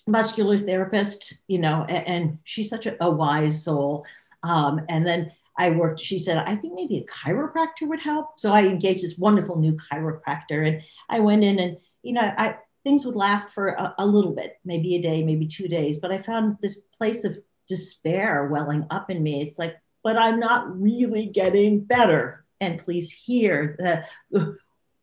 muscular 0.08 0.58
therapist, 0.58 1.36
you 1.48 1.60
know, 1.60 1.86
and, 1.88 2.08
and 2.08 2.40
she's 2.44 2.70
such 2.70 2.86
a, 2.86 3.04
a, 3.04 3.10
wise 3.10 3.64
soul. 3.64 4.06
Um, 4.44 4.82
and 4.90 5.06
then 5.06 5.32
I 5.60 5.72
worked, 5.72 6.00
she 6.00 6.18
said, 6.18 6.38
I 6.38 6.56
think 6.56 6.74
maybe 6.74 6.98
a 6.98 7.04
chiropractor 7.04 7.88
would 7.88 8.00
help. 8.00 8.40
So 8.40 8.54
I 8.54 8.64
engaged 8.64 9.04
this 9.04 9.18
wonderful 9.18 9.58
new 9.58 9.78
chiropractor 9.92 10.66
and 10.66 10.82
I 11.10 11.20
went 11.20 11.44
in 11.44 11.60
and, 11.60 11.78
you 12.02 12.14
know, 12.14 12.34
I, 12.38 12.56
things 12.86 13.06
would 13.06 13.18
last 13.18 13.52
for 13.52 13.68
a, 13.68 13.94
a, 14.00 14.06
little 14.06 14.34
bit, 14.34 14.58
maybe 14.64 14.96
a 14.96 15.02
day, 15.02 15.22
maybe 15.22 15.46
two 15.46 15.68
days. 15.68 15.98
But 15.98 16.14
I 16.14 16.22
found 16.22 16.58
this 16.62 16.80
place 16.98 17.26
of 17.26 17.38
despair 17.68 18.48
welling 18.48 18.88
up 18.90 19.12
in 19.12 19.22
me. 19.22 19.42
It's 19.42 19.60
like, 19.60 19.76
but 20.02 20.18
I'm 20.18 20.40
not 20.40 20.82
really 20.82 21.26
getting 21.26 21.82
better. 21.82 22.46
And 22.62 22.80
please 22.80 23.12
hear 23.12 23.76
the, 24.32 24.56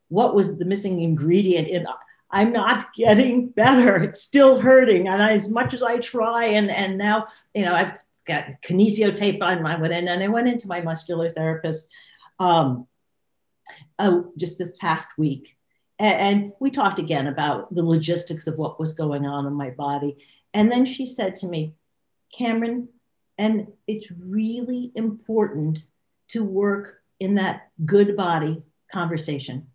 what 0.09 0.35
was 0.35 0.57
the 0.57 0.65
missing 0.65 1.03
ingredient 1.03 1.69
in 1.69 1.87
I'm 2.31 2.53
not 2.53 2.93
getting 2.95 3.49
better. 3.49 3.97
It's 4.03 4.23
still 4.23 4.61
hurting. 4.61 5.09
And 5.09 5.23
as 5.23 5.49
much 5.49 5.75
as 5.75 5.83
I 5.83 5.99
try, 5.99 6.47
and, 6.47 6.71
and 6.71 6.99
now, 6.99 7.27
you 7.55 7.65
know, 7.65 7.75
I've 7.75 7.93
got 8.27 8.61
kinesio 8.63 9.15
tape 9.15 9.43
on 9.43 9.63
my 9.63 9.79
went 9.81 9.93
in 9.93 10.09
and 10.09 10.23
I 10.23 10.29
went 10.29 10.49
into 10.49 10.69
my 10.69 10.81
muscular 10.81 11.29
therapist 11.29 11.89
um, 12.39 12.87
oh, 13.99 14.33
just 14.37 14.59
this 14.59 14.73
past 14.79 15.17
week 15.17 15.57
and, 15.99 16.53
we 16.61 16.71
talked 16.71 16.99
again 16.99 17.27
about 17.27 17.75
the 17.75 17.83
logistics 17.83 18.47
of 18.47 18.59
what 18.59 18.79
was 18.79 18.93
going 18.93 19.27
on 19.27 19.47
in 19.47 19.53
my 19.53 19.71
body. 19.71 20.17
And 20.53 20.71
then 20.71 20.85
she 20.85 21.07
said 21.07 21.37
to 21.37 21.47
me, 21.47 21.75
Cameron, 22.37 22.89
and 23.39 23.69
it's 23.87 24.11
really 24.11 24.93
important 24.95 25.85
to 26.29 26.43
work 26.43 27.03
in 27.21 27.37
that 27.37 27.69
good 27.85 28.17
body 28.17 28.63
conversation. 28.91 29.69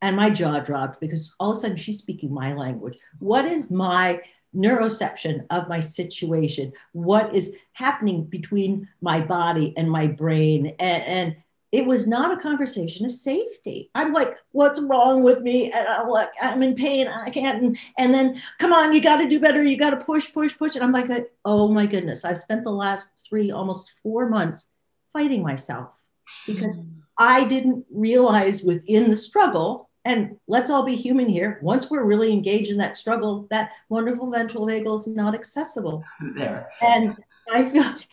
And 0.00 0.16
my 0.16 0.30
jaw 0.30 0.58
dropped 0.58 1.00
because 1.00 1.34
all 1.38 1.52
of 1.52 1.58
a 1.58 1.60
sudden 1.60 1.76
she's 1.76 1.98
speaking 1.98 2.32
my 2.32 2.54
language. 2.54 2.98
What 3.18 3.44
is 3.44 3.70
my 3.70 4.20
neuroception 4.54 5.46
of 5.50 5.68
my 5.68 5.80
situation? 5.80 6.72
What 6.92 7.34
is 7.34 7.54
happening 7.72 8.24
between 8.24 8.88
my 9.00 9.20
body 9.20 9.74
and 9.76 9.90
my 9.90 10.06
brain? 10.06 10.74
And, 10.78 11.02
and 11.02 11.36
it 11.72 11.86
was 11.86 12.06
not 12.06 12.36
a 12.36 12.40
conversation 12.40 13.06
of 13.06 13.14
safety. 13.14 13.90
I'm 13.94 14.12
like, 14.12 14.34
what's 14.52 14.78
wrong 14.80 15.22
with 15.22 15.40
me? 15.40 15.72
And 15.72 15.88
I'm 15.88 16.08
like, 16.08 16.30
I'm 16.40 16.62
in 16.62 16.74
pain. 16.74 17.08
I 17.08 17.30
can't. 17.30 17.62
And, 17.62 17.78
and 17.96 18.14
then, 18.14 18.40
come 18.58 18.74
on, 18.74 18.92
you 18.92 19.00
got 19.00 19.16
to 19.16 19.28
do 19.28 19.40
better. 19.40 19.62
You 19.62 19.78
got 19.78 19.98
to 19.98 20.04
push, 20.04 20.32
push, 20.32 20.56
push. 20.56 20.74
And 20.74 20.84
I'm 20.84 20.92
like, 20.92 21.08
oh 21.46 21.68
my 21.68 21.86
goodness. 21.86 22.26
I've 22.26 22.38
spent 22.38 22.62
the 22.62 22.70
last 22.70 23.26
three, 23.26 23.50
almost 23.50 23.92
four 24.02 24.28
months 24.28 24.68
fighting 25.10 25.42
myself 25.42 25.98
because 26.46 26.76
mm. 26.76 26.88
I 27.16 27.44
didn't 27.44 27.86
realize 27.90 28.62
within 28.62 29.08
the 29.08 29.16
struggle. 29.16 29.88
And 30.04 30.36
let's 30.48 30.68
all 30.68 30.84
be 30.84 30.96
human 30.96 31.28
here. 31.28 31.58
Once 31.62 31.88
we're 31.88 32.04
really 32.04 32.32
engaged 32.32 32.70
in 32.70 32.78
that 32.78 32.96
struggle, 32.96 33.46
that 33.50 33.70
wonderful 33.88 34.30
ventral 34.30 34.66
vagal 34.66 35.00
is 35.00 35.06
not 35.06 35.34
accessible. 35.34 36.04
There. 36.34 36.68
And 36.80 37.16
I 37.52 37.64
feel 37.64 37.82
like 37.82 38.08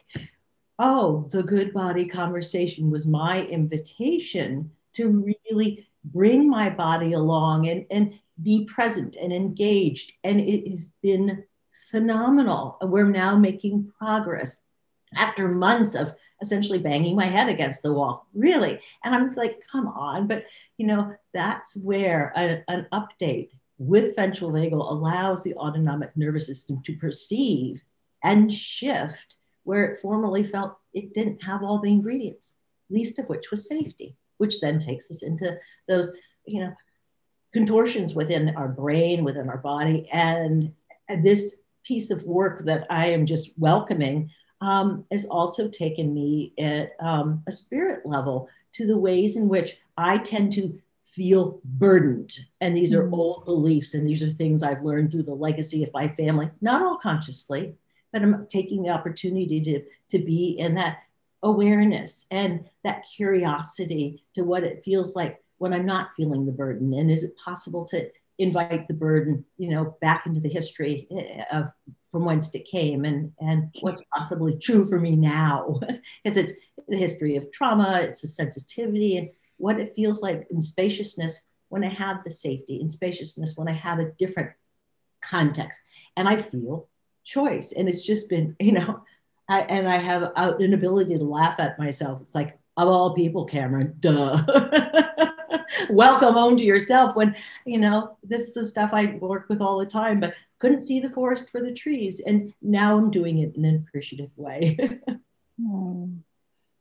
oh, 0.79 1.21
the 1.31 1.43
good 1.43 1.73
body 1.73 2.05
conversation 2.05 2.89
was 2.89 3.05
my 3.05 3.43
invitation 3.45 4.71
to 4.93 5.35
really 5.51 5.87
bring 6.05 6.49
my 6.49 6.69
body 6.69 7.13
along 7.13 7.67
and, 7.67 7.85
and 7.91 8.17
be 8.41 8.65
present 8.65 9.17
and 9.17 9.33
engaged. 9.33 10.13
And 10.23 10.39
it 10.39 10.71
has 10.71 10.89
been 11.03 11.43
phenomenal. 11.91 12.77
We're 12.81 13.09
now 13.09 13.37
making 13.37 13.91
progress 13.99 14.61
after 15.15 15.47
months 15.47 15.95
of 15.95 16.13
essentially 16.41 16.79
banging 16.79 17.15
my 17.15 17.25
head 17.25 17.49
against 17.49 17.81
the 17.81 17.91
wall, 17.91 18.27
really. 18.33 18.79
And 19.03 19.15
I'm 19.15 19.31
like, 19.33 19.61
come 19.71 19.87
on. 19.87 20.27
But, 20.27 20.45
you 20.77 20.85
know, 20.85 21.13
that's 21.33 21.75
where 21.77 22.31
a, 22.35 22.63
an 22.67 22.87
update 22.93 23.49
with 23.77 24.15
ventral 24.15 24.51
vagal 24.51 24.73
allows 24.73 25.43
the 25.43 25.55
autonomic 25.55 26.15
nervous 26.15 26.47
system 26.47 26.81
to 26.83 26.95
perceive 26.97 27.81
and 28.23 28.51
shift 28.51 29.37
where 29.63 29.85
it 29.85 29.99
formerly 29.99 30.43
felt 30.43 30.77
it 30.93 31.13
didn't 31.13 31.41
have 31.43 31.63
all 31.63 31.79
the 31.79 31.91
ingredients, 31.91 32.55
least 32.89 33.19
of 33.19 33.27
which 33.27 33.51
was 33.51 33.67
safety, 33.67 34.15
which 34.37 34.59
then 34.59 34.79
takes 34.79 35.09
us 35.11 35.23
into 35.23 35.57
those, 35.87 36.11
you 36.45 36.59
know, 36.61 36.73
contortions 37.53 38.13
within 38.15 38.55
our 38.55 38.67
brain, 38.67 39.23
within 39.23 39.49
our 39.49 39.57
body. 39.57 40.07
And, 40.11 40.73
this 41.23 41.55
piece 41.83 42.11
of 42.11 42.23
work 42.23 42.65
that 42.65 42.85
I 42.91 43.07
am 43.07 43.25
just 43.25 43.57
welcoming 43.57 44.29
um, 44.61 45.03
has 45.11 45.25
also 45.25 45.67
taken 45.67 46.13
me 46.13 46.53
at 46.59 46.93
um, 46.99 47.43
a 47.47 47.51
spirit 47.51 48.05
level 48.05 48.49
to 48.73 48.85
the 48.85 48.97
ways 48.97 49.35
in 49.35 49.47
which 49.47 49.77
I 49.97 50.17
tend 50.17 50.51
to 50.53 50.79
feel 51.03 51.59
burdened. 51.63 52.37
And 52.61 52.75
these 52.75 52.93
are 52.93 53.03
mm-hmm. 53.03 53.13
old 53.13 53.45
beliefs, 53.45 53.93
and 53.93 54.05
these 54.05 54.21
are 54.21 54.29
things 54.29 54.61
I've 54.61 54.83
learned 54.83 55.11
through 55.11 55.23
the 55.23 55.33
legacy 55.33 55.83
of 55.83 55.93
my 55.93 56.07
family, 56.07 56.49
not 56.61 56.81
all 56.81 56.97
consciously, 56.97 57.75
but 58.11 58.21
I'm 58.21 58.47
taking 58.47 58.83
the 58.83 58.89
opportunity 58.89 59.61
to, 59.61 59.83
to 60.09 60.23
be 60.23 60.57
in 60.59 60.75
that 60.75 60.99
awareness 61.41 62.25
and 62.31 62.65
that 62.83 63.05
curiosity 63.15 64.23
to 64.35 64.43
what 64.43 64.63
it 64.63 64.83
feels 64.83 65.15
like 65.15 65.41
when 65.57 65.73
I'm 65.73 65.85
not 65.85 66.13
feeling 66.15 66.45
the 66.45 66.51
burden. 66.51 66.93
And 66.93 67.09
is 67.09 67.23
it 67.23 67.37
possible 67.37 67.85
to 67.85 68.09
invite 68.39 68.87
the 68.87 68.93
burden, 68.93 69.45
you 69.57 69.69
know, 69.69 69.97
back 70.01 70.25
into 70.25 70.39
the 70.39 70.49
history 70.49 71.07
eh, 71.11 71.43
of 71.51 71.71
from 72.11 72.25
whence 72.25 72.53
it 72.55 72.65
came 72.65 73.05
and, 73.05 73.31
and 73.39 73.69
what's 73.81 74.03
possibly 74.15 74.57
true 74.57 74.83
for 74.83 74.99
me 74.99 75.11
now? 75.11 75.79
Because 76.23 76.37
it's 76.37 76.53
the 76.87 76.97
history 76.97 77.35
of 77.35 77.51
trauma, 77.51 77.99
it's 78.01 78.21
the 78.21 78.27
sensitivity 78.27 79.17
and 79.17 79.29
what 79.57 79.79
it 79.79 79.93
feels 79.95 80.21
like 80.21 80.47
in 80.49 80.61
spaciousness 80.61 81.45
when 81.67 81.83
I 81.83 81.89
have 81.89 82.23
the 82.23 82.31
safety, 82.31 82.81
in 82.81 82.89
spaciousness 82.89 83.55
when 83.55 83.67
I 83.67 83.73
have 83.73 83.99
a 83.99 84.11
different 84.13 84.51
context. 85.21 85.81
And 86.17 86.27
I 86.27 86.37
feel 86.37 86.87
choice. 87.23 87.73
And 87.73 87.87
it's 87.87 88.01
just 88.01 88.29
been, 88.29 88.55
you 88.59 88.71
know, 88.71 89.03
I, 89.47 89.61
and 89.61 89.87
I 89.87 89.97
have 89.97 90.31
an 90.35 90.73
ability 90.73 91.17
to 91.17 91.23
laugh 91.23 91.59
at 91.59 91.77
myself. 91.77 92.21
It's 92.21 92.35
like, 92.35 92.57
of 92.77 92.87
all 92.87 93.13
people, 93.13 93.45
Cameron, 93.45 93.95
duh. 93.99 94.41
Welcome 95.89 96.33
home 96.33 96.57
to 96.57 96.63
yourself 96.63 97.15
when, 97.15 97.35
you 97.65 97.77
know, 97.77 98.17
this 98.23 98.47
is 98.47 98.53
the 98.53 98.65
stuff 98.65 98.91
I 98.93 99.17
work 99.21 99.47
with 99.49 99.61
all 99.61 99.77
the 99.77 99.85
time, 99.85 100.19
but 100.19 100.33
couldn't 100.59 100.81
see 100.81 100.99
the 100.99 101.09
forest 101.09 101.49
for 101.49 101.61
the 101.61 101.73
trees. 101.73 102.19
And 102.19 102.53
now 102.61 102.97
I'm 102.97 103.11
doing 103.11 103.39
it 103.39 103.55
in 103.55 103.65
an 103.65 103.85
appreciative 103.87 104.31
way. 104.35 104.77
Hmm. 105.61 106.19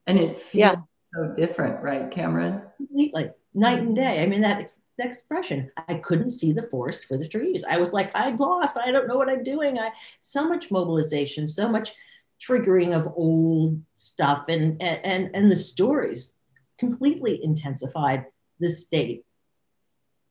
and 0.06 0.20
it 0.20 0.40
feels 0.40 0.52
yeah. 0.52 0.74
so 1.12 1.34
different, 1.34 1.82
right, 1.82 2.08
Cameron? 2.12 2.62
Completely. 2.76 3.30
Night 3.52 3.80
and 3.80 3.96
day. 3.96 4.22
I 4.22 4.26
mean, 4.26 4.40
that 4.40 4.70
expression. 4.98 5.70
I 5.88 5.94
couldn't 5.94 6.30
see 6.30 6.52
the 6.52 6.62
forest 6.62 7.04
for 7.04 7.16
the 7.16 7.28
trees. 7.28 7.64
I 7.68 7.76
was 7.78 7.92
like, 7.92 8.10
I'm 8.14 8.36
lost. 8.36 8.78
I 8.78 8.90
don't 8.90 9.08
know 9.08 9.16
what 9.16 9.28
I'm 9.28 9.42
doing. 9.42 9.78
I 9.78 9.90
so 10.20 10.48
much 10.48 10.70
mobilization, 10.70 11.48
so 11.48 11.68
much 11.68 11.92
triggering 12.40 12.96
of 12.96 13.12
old 13.16 13.80
stuff, 13.94 14.46
and 14.48 14.80
and 14.82 15.30
and 15.34 15.50
the 15.50 15.56
stories 15.56 16.34
completely 16.78 17.42
intensified 17.42 18.26
the 18.60 18.68
state. 18.68 19.22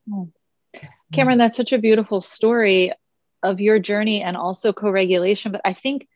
Hmm. 0.08 0.24
Cameron, 1.12 1.38
that's 1.38 1.56
such 1.56 1.72
a 1.72 1.78
beautiful 1.78 2.20
story 2.20 2.92
of 3.42 3.60
your 3.60 3.78
journey 3.78 4.22
and 4.22 4.36
also 4.36 4.72
co-regulation. 4.72 5.52
But 5.52 5.62
I 5.64 5.72
think, 5.72 6.08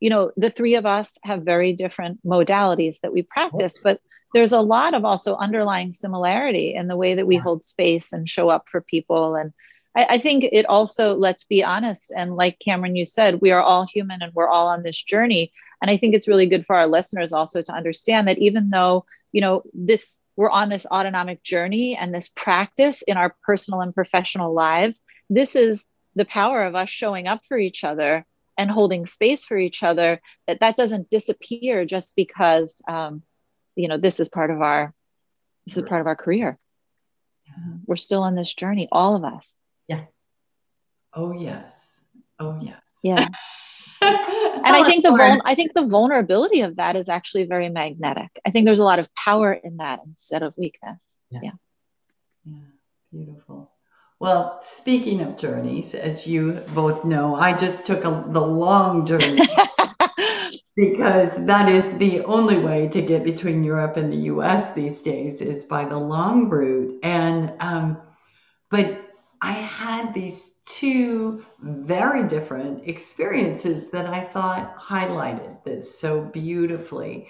you 0.00 0.10
know, 0.10 0.32
the 0.36 0.50
three 0.50 0.76
of 0.76 0.86
us 0.86 1.18
have 1.24 1.42
very 1.42 1.72
different 1.72 2.24
modalities 2.24 3.00
that 3.00 3.12
we 3.12 3.22
practice, 3.22 3.82
but 3.82 4.00
there's 4.34 4.52
a 4.52 4.60
lot 4.60 4.94
of 4.94 5.04
also 5.04 5.36
underlying 5.36 5.92
similarity 5.92 6.74
in 6.74 6.86
the 6.88 6.96
way 6.96 7.14
that 7.14 7.26
we 7.26 7.36
hold 7.36 7.64
space 7.64 8.12
and 8.12 8.28
show 8.28 8.48
up 8.48 8.68
for 8.68 8.80
people. 8.80 9.34
And 9.34 9.52
I, 9.96 10.06
I, 10.10 10.18
think 10.18 10.44
it 10.44 10.66
also, 10.66 11.14
let's 11.14 11.44
be 11.44 11.64
honest, 11.64 12.12
and 12.14 12.36
like 12.36 12.58
Cameron, 12.58 12.94
you 12.94 13.04
said, 13.04 13.40
we 13.40 13.52
are 13.52 13.62
all 13.62 13.86
human 13.86 14.22
and 14.22 14.32
we're 14.34 14.48
all 14.48 14.68
on 14.68 14.82
this 14.82 15.02
journey. 15.02 15.52
And 15.80 15.90
I 15.90 15.96
think 15.96 16.14
it's 16.14 16.28
really 16.28 16.46
good 16.46 16.66
for 16.66 16.76
our 16.76 16.86
listeners 16.86 17.32
also 17.32 17.62
to 17.62 17.72
understand 17.72 18.28
that 18.28 18.38
even 18.38 18.70
though, 18.70 19.06
you 19.32 19.40
know, 19.40 19.62
this 19.72 20.20
we're 20.38 20.48
on 20.48 20.68
this 20.68 20.86
autonomic 20.86 21.42
journey 21.42 21.96
and 21.96 22.14
this 22.14 22.28
practice 22.28 23.02
in 23.02 23.16
our 23.16 23.34
personal 23.42 23.80
and 23.80 23.92
professional 23.92 24.54
lives, 24.54 25.02
this 25.28 25.56
is 25.56 25.84
the 26.14 26.24
power 26.24 26.62
of 26.62 26.76
us 26.76 26.88
showing 26.88 27.26
up 27.26 27.42
for 27.48 27.58
each 27.58 27.82
other 27.82 28.24
and 28.56 28.70
holding 28.70 29.04
space 29.04 29.42
for 29.42 29.58
each 29.58 29.82
other 29.82 30.20
that 30.46 30.60
that 30.60 30.76
doesn't 30.76 31.10
disappear 31.10 31.84
just 31.84 32.14
because 32.14 32.80
um, 32.88 33.24
you 33.74 33.88
know 33.88 33.96
this 33.98 34.20
is 34.20 34.28
part 34.28 34.52
of 34.52 34.62
our 34.62 34.94
this 35.66 35.76
is 35.76 35.82
part 35.82 36.00
of 36.00 36.06
our 36.06 36.16
career. 36.16 36.56
Yeah. 37.48 37.74
we're 37.86 37.96
still 37.96 38.22
on 38.22 38.36
this 38.36 38.54
journey 38.54 38.88
all 38.92 39.16
of 39.16 39.24
us. 39.24 39.58
Yeah. 39.88 40.04
Oh 41.12 41.32
yes. 41.32 42.00
Oh 42.38 42.60
yes. 42.62 42.80
Yeah 43.02 43.28
and 44.64 44.76
I 44.76 44.82
think 44.84 45.04
the 45.04 45.10
vul- 45.10 45.42
I 45.44 45.54
think 45.54 45.74
the 45.74 45.86
vulnerability 45.86 46.62
of 46.62 46.76
that 46.76 46.96
is 46.96 47.08
actually 47.08 47.44
very 47.44 47.68
magnetic. 47.68 48.30
I 48.44 48.50
think 48.50 48.66
there's 48.66 48.78
a 48.78 48.84
lot 48.84 48.98
of 48.98 49.12
power 49.14 49.52
in 49.52 49.78
that 49.78 50.00
instead 50.06 50.42
of 50.42 50.54
weakness. 50.56 51.04
Yeah. 51.30 51.40
Yeah. 51.42 51.50
yeah. 52.44 52.58
Beautiful. 53.12 53.70
Well, 54.20 54.58
speaking 54.62 55.20
of 55.20 55.36
journeys, 55.36 55.94
as 55.94 56.26
you 56.26 56.64
both 56.74 57.04
know, 57.04 57.36
I 57.36 57.56
just 57.56 57.86
took 57.86 58.04
a, 58.04 58.24
the 58.28 58.40
long 58.40 59.06
journey 59.06 59.46
because 60.76 61.30
that 61.46 61.68
is 61.68 61.98
the 61.98 62.24
only 62.24 62.58
way 62.58 62.88
to 62.88 63.00
get 63.00 63.22
between 63.22 63.62
Europe 63.62 63.96
and 63.96 64.12
the 64.12 64.24
US 64.32 64.74
these 64.74 65.02
days 65.02 65.40
is 65.40 65.64
by 65.64 65.84
the 65.84 65.96
long 65.96 66.48
route. 66.48 66.98
And, 67.04 67.52
um, 67.60 67.98
but 68.70 69.00
I 69.40 69.52
had 69.52 70.14
these 70.14 70.54
two 70.76 71.44
very 71.60 72.28
different 72.28 72.88
experiences 72.88 73.90
that 73.90 74.06
I 74.06 74.24
thought 74.24 74.78
highlighted 74.78 75.64
this 75.64 75.98
so 75.98 76.20
beautifully 76.20 77.28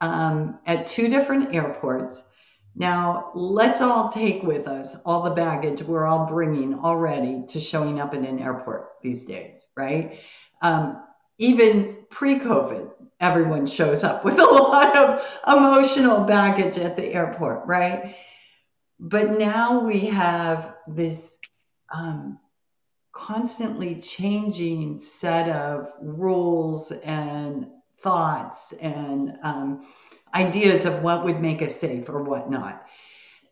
um, 0.00 0.58
at 0.66 0.88
two 0.88 1.08
different 1.08 1.54
airports. 1.54 2.22
Now, 2.74 3.30
let's 3.34 3.80
all 3.80 4.10
take 4.10 4.42
with 4.42 4.68
us 4.68 4.94
all 5.04 5.22
the 5.22 5.30
baggage 5.30 5.82
we're 5.82 6.06
all 6.06 6.26
bringing 6.26 6.74
already 6.74 7.44
to 7.48 7.60
showing 7.60 8.00
up 8.00 8.14
in 8.14 8.24
an 8.24 8.38
airport 8.38 8.90
these 9.02 9.24
days, 9.24 9.66
right? 9.76 10.18
Um, 10.60 11.02
even 11.38 11.96
pre 12.10 12.38
COVID, 12.38 12.90
everyone 13.20 13.66
shows 13.66 14.04
up 14.04 14.24
with 14.24 14.38
a 14.38 14.44
lot 14.44 14.96
of 14.96 15.26
emotional 15.46 16.24
baggage 16.24 16.78
at 16.78 16.96
the 16.96 17.04
airport, 17.04 17.66
right? 17.66 18.14
But 19.00 19.38
now 19.38 19.80
we 19.80 20.00
have 20.06 20.74
this 20.86 21.38
um, 21.92 22.38
constantly 23.16 24.00
changing 24.00 25.00
set 25.00 25.48
of 25.48 25.88
rules 26.02 26.92
and 26.92 27.66
thoughts 28.02 28.74
and 28.74 29.32
um, 29.42 29.86
ideas 30.34 30.84
of 30.84 31.02
what 31.02 31.24
would 31.24 31.40
make 31.40 31.62
us 31.62 31.74
safe 31.74 32.08
or 32.10 32.22
what 32.22 32.50
not. 32.50 32.86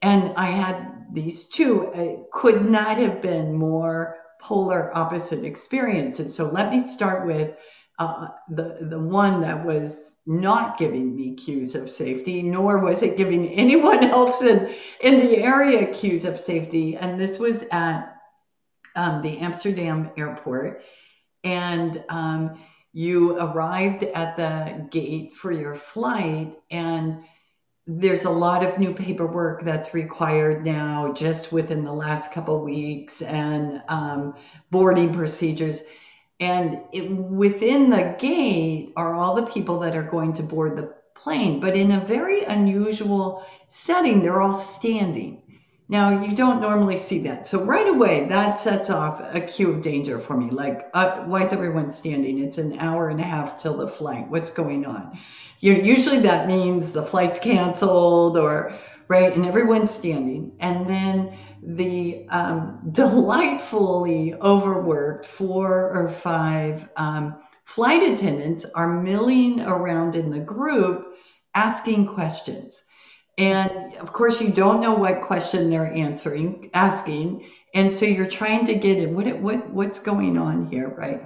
And 0.03 0.35
I 0.37 0.51
had 0.51 1.07
these 1.13 1.47
two, 1.47 1.87
uh, 1.89 2.29
could 2.31 2.69
not 2.69 2.99
have 2.99 3.23
been 3.23 3.55
more 3.55 4.19
polar 4.39 4.95
opposite 4.95 5.45
experiences. 5.45 6.35
So 6.35 6.51
let 6.51 6.71
me 6.71 6.87
start 6.87 7.27
with 7.27 7.57
uh, 7.99 8.29
the, 8.51 8.77
the 8.83 8.99
one 8.99 9.41
that 9.41 9.65
was 9.65 9.99
not 10.27 10.77
giving 10.77 11.17
me 11.17 11.35
cues 11.37 11.75
of 11.75 11.91
safety, 11.91 12.43
nor 12.43 12.81
was 12.81 13.03
it 13.03 13.17
giving 13.17 13.49
anyone 13.55 14.05
else 14.05 14.43
in, 14.43 14.75
in 15.01 15.21
the 15.21 15.39
area 15.39 15.87
cues 15.87 16.27
of 16.27 16.39
safety. 16.39 16.97
And 16.97 17.19
this 17.19 17.39
was 17.39 17.65
at 17.71 18.14
um, 18.95 19.23
the 19.23 19.39
Amsterdam 19.39 20.11
airport. 20.17 20.83
And 21.43 22.03
um, 22.09 22.59
you 22.95 23.37
arrived 23.37 24.05
at 24.05 24.37
the 24.37 24.89
gate 24.91 25.35
for 25.35 25.51
your 25.51 25.75
flight 25.75 26.57
and 26.71 27.25
there's 27.87 28.25
a 28.25 28.31
lot 28.31 28.65
of 28.65 28.79
new 28.79 28.95
paperwork 28.95 29.65
that's 29.65 29.93
required 29.93 30.65
now 30.65 31.13
just 31.13 31.53
within 31.53 31.85
the 31.85 31.93
last 31.93 32.33
couple 32.33 32.63
weeks 32.63 33.21
and 33.21 33.83
um, 33.89 34.35
boarding 34.71 35.13
procedures 35.13 35.83
and 36.41 36.81
it, 36.93 37.11
within 37.11 37.91
the 37.91 38.17
gate 38.19 38.93
are 38.97 39.15
all 39.15 39.35
the 39.35 39.47
people 39.47 39.81
that 39.81 39.97
are 39.97 40.09
going 40.09 40.33
to 40.33 40.43
board 40.43 40.77
the 40.77 40.95
plane 41.17 41.61
but 41.61 41.77
in 41.77 41.91
a 41.93 42.05
very 42.07 42.45
unusual 42.45 43.45
setting 43.71 44.23
they're 44.23 44.41
all 44.41 44.55
standing 44.55 45.43
now, 45.87 46.25
you 46.25 46.35
don't 46.35 46.63
normally 46.63 46.99
see 46.99 47.19
that. 47.25 47.47
So 47.47 47.63
right 47.63 47.87
away, 47.87 48.27
that 48.29 48.59
sets 48.59 48.89
off 48.89 49.21
a 49.21 49.41
cue 49.41 49.71
of 49.71 49.83
danger 49.83 50.19
for 50.19 50.35
me. 50.35 50.51
Like, 50.51 50.89
uh, 50.95 51.25
why 51.25 51.45
is 51.45 51.53
everyone 51.53 51.91
standing? 51.93 52.39
It's 52.39 52.57
an 52.57 52.79
hour 52.79 53.11
and 53.11 53.21
a 53.21 53.25
half 53.25 53.61
till 53.61 53.77
the 53.77 53.89
flight. 53.89 54.31
What's 54.31 54.51
going 54.51 54.87
on? 54.87 55.19
You 55.61 55.75
know, 55.75 55.81
usually 55.81 56.21
that 56.21 56.49
means 56.49 56.91
the 56.91 57.05
flight's 57.05 57.39
canceled 57.39 58.39
or, 58.39 58.73
right? 59.09 59.37
And 59.37 59.45
everyone's 59.45 59.91
standing. 59.91 60.53
And 60.59 60.89
then 60.89 61.37
the 61.63 62.27
um, 62.31 62.81
delightfully 62.93 64.33
overworked 64.35 65.27
four 65.27 65.91
or 65.91 66.15
five 66.23 66.89
um, 66.97 67.43
flight 67.67 68.03
attendants 68.03 68.65
are 68.75 69.03
milling 69.03 69.61
around 69.61 70.17
in 70.17 70.31
the 70.31 70.41
group 70.41 71.15
asking 71.55 72.07
questions. 72.07 72.83
And 73.39 73.97
of 73.97 74.13
course, 74.13 74.41
you 74.41 74.51
don't 74.51 74.81
know 74.81 74.95
what 74.95 75.23
question 75.23 75.69
they're 75.69 75.93
answering, 75.93 76.71
asking. 76.75 77.47
And 77.75 77.93
so 77.93 78.07
you're 78.07 78.27
trying 78.27 78.65
to 78.67 78.75
get 78.75 78.99
in 78.99 79.15
what, 79.15 79.27
what, 79.39 79.69
what's 79.71 79.99
going 79.99 80.39
on 80.39 80.69
here, 80.71 80.89
right? 80.97 81.21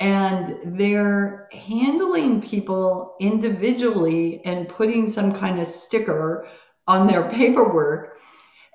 And 0.00 0.78
they're 0.78 1.48
handling 1.52 2.40
people 2.40 3.14
individually 3.20 4.40
and 4.44 4.68
putting 4.68 5.08
some 5.08 5.32
kind 5.32 5.60
of 5.60 5.68
sticker 5.68 6.48
on 6.88 7.06
their 7.06 7.22
paperwork. 7.30 8.18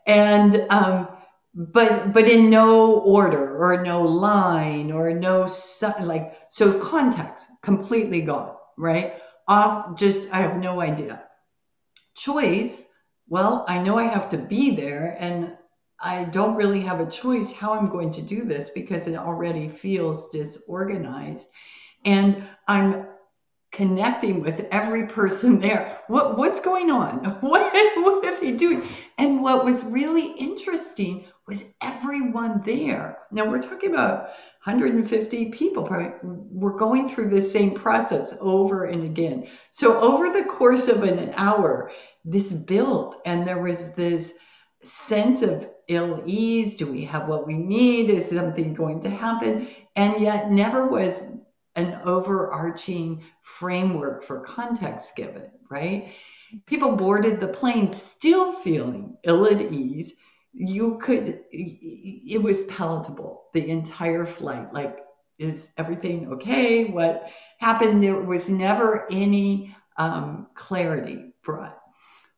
And, 0.08 0.66
um, 0.70 1.08
but 1.56 2.14
but 2.14 2.28
in 2.28 2.50
no 2.50 3.00
order 3.00 3.58
or 3.58 3.84
no 3.84 4.02
line 4.02 4.92
or 4.92 5.14
no 5.14 5.48
like 6.02 6.34
so 6.50 6.74
context 6.80 7.46
completely 7.62 8.22
gone 8.22 8.56
right 8.78 9.14
off 9.48 9.96
just 9.96 10.28
i 10.32 10.42
have 10.42 10.58
no 10.58 10.82
idea 10.82 11.22
choice, 12.16 12.86
well, 13.28 13.66
I 13.68 13.82
know 13.82 13.98
I 13.98 14.04
have 14.04 14.30
to 14.30 14.38
be 14.38 14.76
there 14.76 15.18
and 15.20 15.58
I 16.00 16.26
don't 16.26 16.56
really 16.56 16.82
have 16.82 17.00
a 17.00 17.10
choice 17.10 17.52
how 17.54 17.74
I'm 17.74 17.90
going 17.90 18.12
to 18.14 18.22
do 18.22 18.44
this 18.44 18.70
because 18.70 19.08
it 19.08 19.16
already 19.16 19.70
feels 19.70 20.30
disorganized. 20.32 21.48
And 22.04 22.44
I'm 22.68 23.08
connecting 23.72 24.42
with 24.42 24.68
every 24.72 25.08
person 25.08 25.60
there. 25.60 26.00
What 26.08 26.38
what's 26.38 26.60
going 26.60 26.92
on? 26.92 27.38
What 27.42 27.74
what 27.96 28.26
are 28.26 28.40
they 28.40 28.52
doing? 28.52 28.84
And 29.18 29.42
what 29.42 29.66
was 29.66 29.84
really 29.84 30.28
interesting 30.34 31.26
was 31.48 31.74
everyone 31.82 32.62
there. 32.66 33.20
Now 33.32 33.50
we're 33.50 33.62
talking 33.62 33.92
about 33.92 34.30
150 34.66 35.46
people 35.50 35.90
were 36.24 36.78
going 36.78 37.10
through 37.10 37.30
the 37.30 37.42
same 37.42 37.76
process 37.76 38.34
over 38.40 38.86
and 38.86 39.04
again. 39.04 39.48
So 39.72 40.00
over 40.00 40.30
the 40.30 40.46
course 40.46 40.88
of 40.88 41.04
an 41.04 41.34
hour, 41.36 41.92
this 42.24 42.52
built 42.54 43.22
and 43.26 43.46
there 43.46 43.62
was 43.62 43.94
this 43.94 44.34
sense 44.82 45.42
of 45.42 45.68
ill 45.90 46.24
ease. 46.26 46.76
Do 46.76 46.90
we 46.90 47.04
have 47.04 47.28
what 47.28 47.46
we 47.46 47.56
need? 47.56 48.10
Is 48.10 48.30
something 48.30 48.74
going 48.74 49.02
to 49.02 49.10
happen? 49.10 49.68
And 49.98 50.22
yet 50.22 50.50
never 50.50 50.88
was 50.88 51.24
an 51.76 52.00
overarching 52.06 53.22
framework 53.42 54.24
for 54.24 54.40
context 54.42 55.18
given, 55.18 55.50
right? 55.70 56.14
People 56.68 56.96
boarded 56.96 57.42
the 57.42 57.48
plane 57.48 57.92
still 57.92 58.54
feeling 58.54 59.18
ill 59.26 59.46
at 59.46 59.60
ease 59.60 60.14
you 60.54 61.00
could 61.02 61.42
it 61.52 62.42
was 62.42 62.64
palatable 62.66 63.46
the 63.54 63.70
entire 63.70 64.26
flight 64.26 64.72
like 64.74 65.04
is 65.40 65.70
everything 65.78 66.32
okay? 66.34 66.86
What 66.86 67.30
happened? 67.60 68.04
There 68.04 68.20
was 68.20 68.50
never 68.50 69.08
any 69.12 69.76
um, 69.98 70.48
clarity 70.56 71.34
brought 71.44 71.80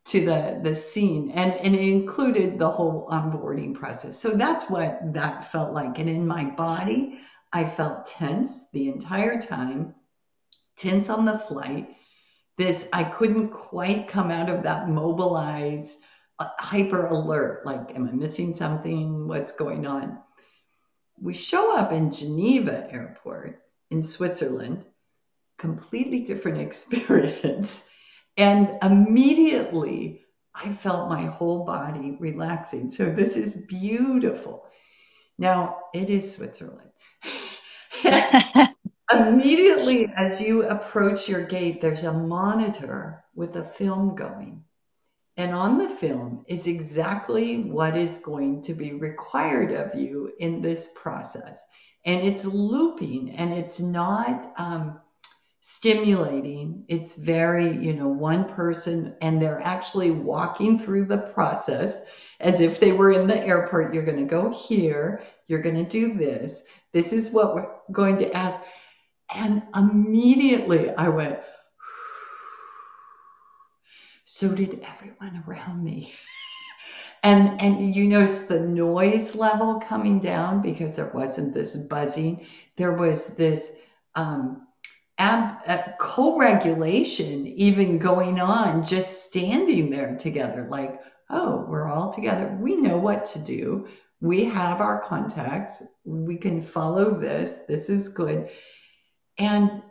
to 0.06 0.24
the 0.24 0.60
the 0.64 0.76
scene 0.76 1.32
and 1.32 1.54
and 1.54 1.76
it 1.76 1.82
included 1.82 2.60
the 2.60 2.70
whole 2.70 3.08
onboarding 3.12 3.74
process. 3.74 4.20
So 4.20 4.32
that's 4.32 4.70
what 4.70 5.00
that 5.14 5.52
felt 5.52 5.74
like 5.74 6.00
and 6.00 6.10
in 6.10 6.28
my 6.28 6.46
body 6.46 7.20
i 7.54 7.64
felt 7.64 8.08
tense 8.08 8.66
the 8.74 8.90
entire 8.90 9.42
time 9.42 9.96
tense 10.76 11.10
on 11.10 11.26
the 11.26 11.40
flight. 11.40 11.96
This 12.58 12.88
i 12.94 13.04
couldn't 13.04 13.50
quite 13.50 14.08
come 14.08 14.32
out 14.32 14.50
of 14.50 14.64
that 14.64 14.90
mobilized 14.90 15.98
hyper 16.40 17.06
alert 17.08 17.66
like, 17.66 17.96
am 17.96 18.08
I 18.08 18.12
missing 18.12 18.54
something? 18.54 19.28
What's 19.28 19.52
going 19.52 19.86
on? 19.86 20.20
We 21.20 21.34
show 21.34 21.76
up 21.76 21.92
in 21.92 22.12
Geneva 22.12 22.92
Airport 22.92 23.62
in 23.90 24.04
Switzerland, 24.04 24.84
completely 25.58 26.22
different 26.22 26.58
experience. 26.68 27.86
And 28.38 28.78
immediately 28.84 30.26
I 30.54 30.74
felt 30.74 31.10
my 31.10 31.26
whole 31.26 31.66
body 31.66 32.18
relaxing. 32.20 32.92
So 32.92 33.06
this 33.06 33.36
is 33.36 33.54
beautiful. 33.54 34.66
Now 35.38 35.78
it 35.94 36.10
is 36.10 36.36
Switzerland. 36.36 36.90
immediately 39.14 40.12
as 40.18 40.42
you 40.42 40.64
approach 40.64 41.30
your 41.30 41.46
gate, 41.46 41.82
there's 41.82 42.04
a 42.04 42.12
monitor 42.12 43.24
with 43.36 43.56
a 43.56 43.64
film 43.64 44.16
going 44.16 44.64
and 45.38 45.54
on 45.54 45.78
the 45.78 45.90
film 45.90 46.46
is 46.48 46.68
exactly 46.68 47.58
what 47.64 47.98
is 47.98 48.20
going 48.20 48.62
to 48.64 48.74
be 48.74 48.94
required 48.94 49.72
of 49.72 50.00
you 50.00 50.32
in 50.40 50.62
this 50.62 50.92
process. 50.96 51.60
And 52.06 52.26
it's 52.26 52.46
looping 52.46 53.32
and 53.32 53.54
it's 53.54 53.80
not 53.80 54.54
um, 54.58 55.00
stimulating. 55.60 56.86
It's 56.88 57.16
very, 57.16 57.70
you 57.70 57.94
know, 57.94 58.08
one 58.08 58.54
person 58.54 59.16
and 59.22 59.42
they're 59.42 59.62
actually 59.62 60.12
walking 60.12 60.80
through 60.80 61.06
the 61.06 61.32
process 61.34 62.00
as 62.40 62.62
if 62.62 62.80
they 62.80 62.94
were 62.94 63.12
in 63.12 63.28
the 63.28 63.38
airport. 63.38 63.94
You're 63.94 64.06
going 64.06 64.20
to 64.20 64.26
go 64.26 64.52
here, 64.52 65.24
you're 65.48 65.62
going 65.62 65.76
to 65.76 65.84
do 65.84 66.14
this. 66.14 66.64
This 66.94 67.12
is 67.12 67.32
what 67.32 67.56
we're 67.56 67.68
going 67.92 68.18
to 68.20 68.32
ask. 68.32 68.62
And 69.34 69.64
immediately 69.76 70.92
I 70.92 71.10
went, 71.10 71.40
so 74.26 74.50
did 74.50 74.84
everyone 74.84 75.44
around 75.48 75.84
me. 75.84 76.14
and 77.24 77.62
and 77.62 77.96
you 77.96 78.08
notice 78.08 78.40
the 78.40 78.60
noise 78.60 79.36
level 79.36 79.80
coming 79.80 80.20
down 80.20 80.62
because 80.62 80.94
there 80.96 81.12
wasn't 81.14 81.54
this 81.54 81.76
buzzing. 81.76 82.46
There 82.76 82.94
was 82.94 83.28
this 83.28 83.72
um, 84.16 84.68
ab, 85.18 85.58
uh, 85.68 85.84
co-regulation 86.00 87.48
even 87.48 88.00
going 88.00 88.40
on, 88.40 88.86
just 88.86 89.26
standing 89.28 89.90
there 89.90 90.16
together, 90.18 90.68
like, 90.70 91.00
oh, 91.30 91.66
we're 91.68 91.88
all 91.88 92.12
together. 92.12 92.58
We 92.60 92.76
know 92.76 92.98
what 92.98 93.26
to 93.26 93.40
do. 93.40 93.88
We 94.22 94.46
have 94.46 94.82
our 94.82 95.02
contacts. 95.02 95.84
We 96.04 96.38
can 96.38 96.62
follow 96.62 97.20
this. 97.20 97.60
This 97.68 97.90
is 97.90 98.10
good. 98.10 98.50
And 99.38 99.84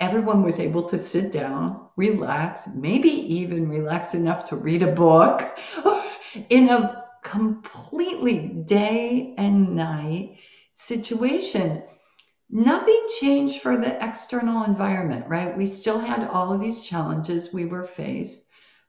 everyone 0.00 0.42
was 0.42 0.60
able 0.60 0.88
to 0.88 0.98
sit 0.98 1.32
down, 1.32 1.88
relax, 1.96 2.68
maybe 2.74 3.08
even 3.08 3.68
relax 3.68 4.14
enough 4.14 4.48
to 4.48 4.56
read 4.56 4.82
a 4.82 4.92
book 4.92 5.58
in 6.50 6.68
a 6.68 7.04
completely 7.22 8.38
day 8.66 9.34
and 9.36 9.74
night 9.74 10.38
situation. 10.72 11.82
Nothing 12.50 13.06
changed 13.20 13.60
for 13.60 13.76
the 13.76 14.02
external 14.02 14.64
environment, 14.64 15.26
right? 15.28 15.56
We 15.56 15.66
still 15.66 15.98
had 15.98 16.26
all 16.28 16.52
of 16.52 16.60
these 16.60 16.84
challenges 16.84 17.52
we 17.52 17.66
were 17.66 17.84
faced. 17.84 18.44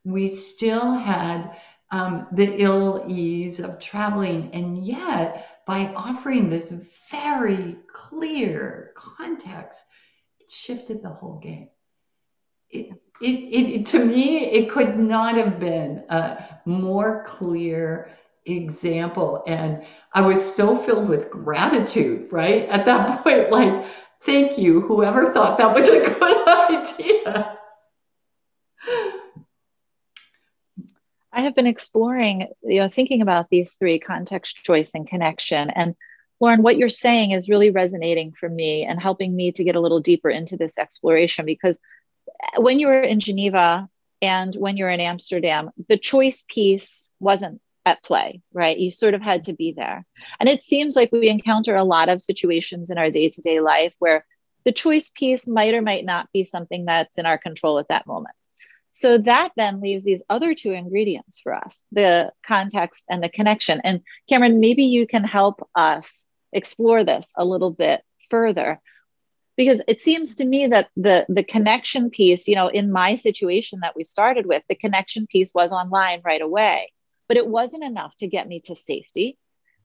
We 0.05 0.27
still 0.29 0.91
had 0.91 1.57
um, 1.91 2.27
the 2.31 2.61
ill 2.61 3.05
ease 3.07 3.59
of 3.59 3.79
traveling. 3.79 4.51
And 4.53 4.85
yet, 4.85 5.63
by 5.65 5.87
offering 5.87 6.49
this 6.49 6.73
very 7.11 7.77
clear 7.91 8.93
context, 8.95 9.83
shifted 10.51 11.03
the 11.03 11.09
whole 11.09 11.39
game. 11.39 11.69
It, 12.69 12.91
it, 13.21 13.25
it, 13.25 13.85
to 13.87 14.03
me, 14.03 14.45
it 14.45 14.69
could 14.69 14.97
not 14.97 15.35
have 15.35 15.59
been 15.59 16.03
a 16.09 16.59
more 16.65 17.25
clear 17.27 18.11
example. 18.45 19.43
And 19.47 19.85
I 20.13 20.21
was 20.21 20.55
so 20.55 20.77
filled 20.77 21.09
with 21.09 21.29
gratitude, 21.29 22.31
right? 22.31 22.67
At 22.69 22.85
that 22.85 23.23
point, 23.23 23.49
like, 23.51 23.85
thank 24.21 24.57
you, 24.57 24.81
whoever 24.81 25.33
thought 25.33 25.57
that 25.57 25.73
was 25.73 25.89
a 25.89 25.99
good 26.19 26.47
idea. 26.47 27.57
I 31.31 31.41
have 31.41 31.55
been 31.55 31.67
exploring, 31.67 32.47
you 32.63 32.79
know, 32.79 32.89
thinking 32.89 33.21
about 33.21 33.49
these 33.49 33.73
three 33.73 33.99
context, 33.99 34.63
choice, 34.63 34.91
and 34.93 35.07
connection. 35.07 35.69
And 35.69 35.95
Lauren, 36.39 36.63
what 36.63 36.77
you're 36.77 36.89
saying 36.89 37.31
is 37.31 37.49
really 37.49 37.69
resonating 37.69 38.31
for 38.31 38.47
me 38.47 38.85
and 38.85 39.01
helping 39.01 39.35
me 39.35 39.51
to 39.51 39.63
get 39.63 39.75
a 39.75 39.79
little 39.79 39.99
deeper 39.99 40.29
into 40.29 40.57
this 40.57 40.77
exploration 40.77 41.45
because 41.45 41.79
eh, 42.43 42.59
when 42.59 42.79
you 42.79 42.87
were 42.87 43.01
in 43.01 43.19
Geneva 43.19 43.89
and 44.21 44.55
when 44.55 44.77
you're 44.77 44.89
in 44.89 45.01
Amsterdam, 45.01 45.71
the 45.89 45.97
choice 45.97 46.43
piece 46.47 47.11
wasn't 47.19 47.61
at 47.85 48.03
play, 48.03 48.41
right? 48.53 48.77
You 48.77 48.91
sort 48.91 49.13
of 49.13 49.21
had 49.21 49.43
to 49.43 49.53
be 49.53 49.73
there. 49.73 50.05
And 50.39 50.47
it 50.47 50.61
seems 50.61 50.95
like 50.95 51.11
we 51.11 51.29
encounter 51.29 51.75
a 51.75 51.83
lot 51.83 52.09
of 52.09 52.21
situations 52.21 52.89
in 52.89 52.97
our 52.97 53.09
day 53.09 53.29
to 53.29 53.41
day 53.41 53.59
life 53.59 53.95
where 53.99 54.25
the 54.65 54.71
choice 54.71 55.09
piece 55.09 55.47
might 55.47 55.73
or 55.73 55.81
might 55.81 56.05
not 56.05 56.29
be 56.33 56.43
something 56.43 56.85
that's 56.85 57.17
in 57.17 57.25
our 57.25 57.37
control 57.37 57.79
at 57.79 57.87
that 57.87 58.07
moment. 58.07 58.35
So 58.91 59.17
that 59.19 59.51
then 59.55 59.81
leaves 59.81 60.03
these 60.03 60.23
other 60.29 60.53
two 60.53 60.71
ingredients 60.71 61.39
for 61.39 61.53
us 61.53 61.85
the 61.91 62.31
context 62.43 63.05
and 63.09 63.23
the 63.23 63.29
connection. 63.29 63.81
And 63.83 64.01
Cameron, 64.27 64.59
maybe 64.59 64.85
you 64.85 65.07
can 65.07 65.23
help 65.23 65.67
us 65.75 66.25
explore 66.53 67.03
this 67.03 67.31
a 67.35 67.45
little 67.45 67.71
bit 67.71 68.01
further. 68.29 68.79
Because 69.57 69.81
it 69.87 69.99
seems 69.99 70.35
to 70.35 70.45
me 70.45 70.67
that 70.67 70.89
the 70.95 71.25
the 71.27 71.43
connection 71.43 72.09
piece 72.09 72.47
you 72.47 72.55
know 72.55 72.67
in 72.67 72.91
my 72.91 73.15
situation 73.15 73.79
that 73.81 73.95
we 73.95 74.03
started 74.03 74.45
with 74.45 74.63
the 74.69 74.75
connection 74.75 75.27
piece 75.27 75.53
was 75.53 75.73
online 75.73 76.21
right 76.23 76.41
away 76.41 76.91
but 77.29 77.37
it 77.37 77.47
wasn't 77.47 77.83
enough 77.83 78.13
to 78.17 78.27
get 78.27 78.47
me 78.47 78.59
to 78.59 78.75
safety 78.75 79.37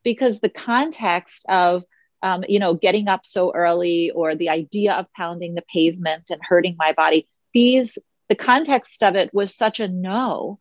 because 0.02 0.40
the 0.40 0.48
context 0.48 1.44
of 1.48 1.84
um, 2.22 2.42
you 2.48 2.58
know 2.58 2.74
getting 2.74 3.06
up 3.06 3.24
so 3.24 3.52
early 3.54 4.10
or 4.10 4.34
the 4.34 4.48
idea 4.48 4.94
of 4.94 5.12
pounding 5.12 5.54
the 5.54 5.64
pavement 5.72 6.30
and 6.30 6.40
hurting 6.42 6.74
my 6.78 6.92
body 6.92 7.28
these 7.52 7.98
the 8.28 8.34
context 8.34 9.02
of 9.02 9.14
it 9.14 9.32
was 9.32 9.54
such 9.54 9.78
a 9.78 9.86
no 9.86 10.58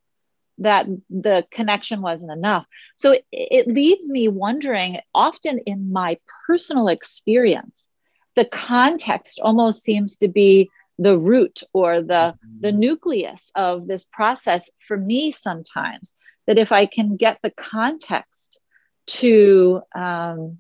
that 0.60 0.88
the 1.10 1.46
connection 1.52 2.02
wasn't 2.02 2.32
enough. 2.32 2.66
So 2.96 3.12
it, 3.12 3.26
it 3.32 3.68
leaves 3.68 4.10
me 4.10 4.28
wondering 4.28 5.00
often 5.14 5.60
in 5.60 5.92
my 5.92 6.18
personal 6.48 6.88
experience, 6.88 7.90
the 8.36 8.46
context 8.46 9.40
almost 9.42 9.84
seems 9.84 10.18
to 10.18 10.28
be 10.28 10.70
the 11.00 11.18
root 11.18 11.62
or 11.74 12.02
the, 12.02 12.36
the 12.60 12.70
mm-hmm. 12.70 12.80
nucleus 12.80 13.52
of 13.56 13.88
this 13.88 14.06
process 14.06 14.70
for 14.80 14.98
me 14.98 15.32
sometimes. 15.32 16.14
That 16.46 16.58
if 16.58 16.74
I 16.74 16.88
can 16.88 17.16
get 17.16 17.40
the 17.42 17.52
context 17.52 18.60
to 19.08 19.82
um, 19.96 20.60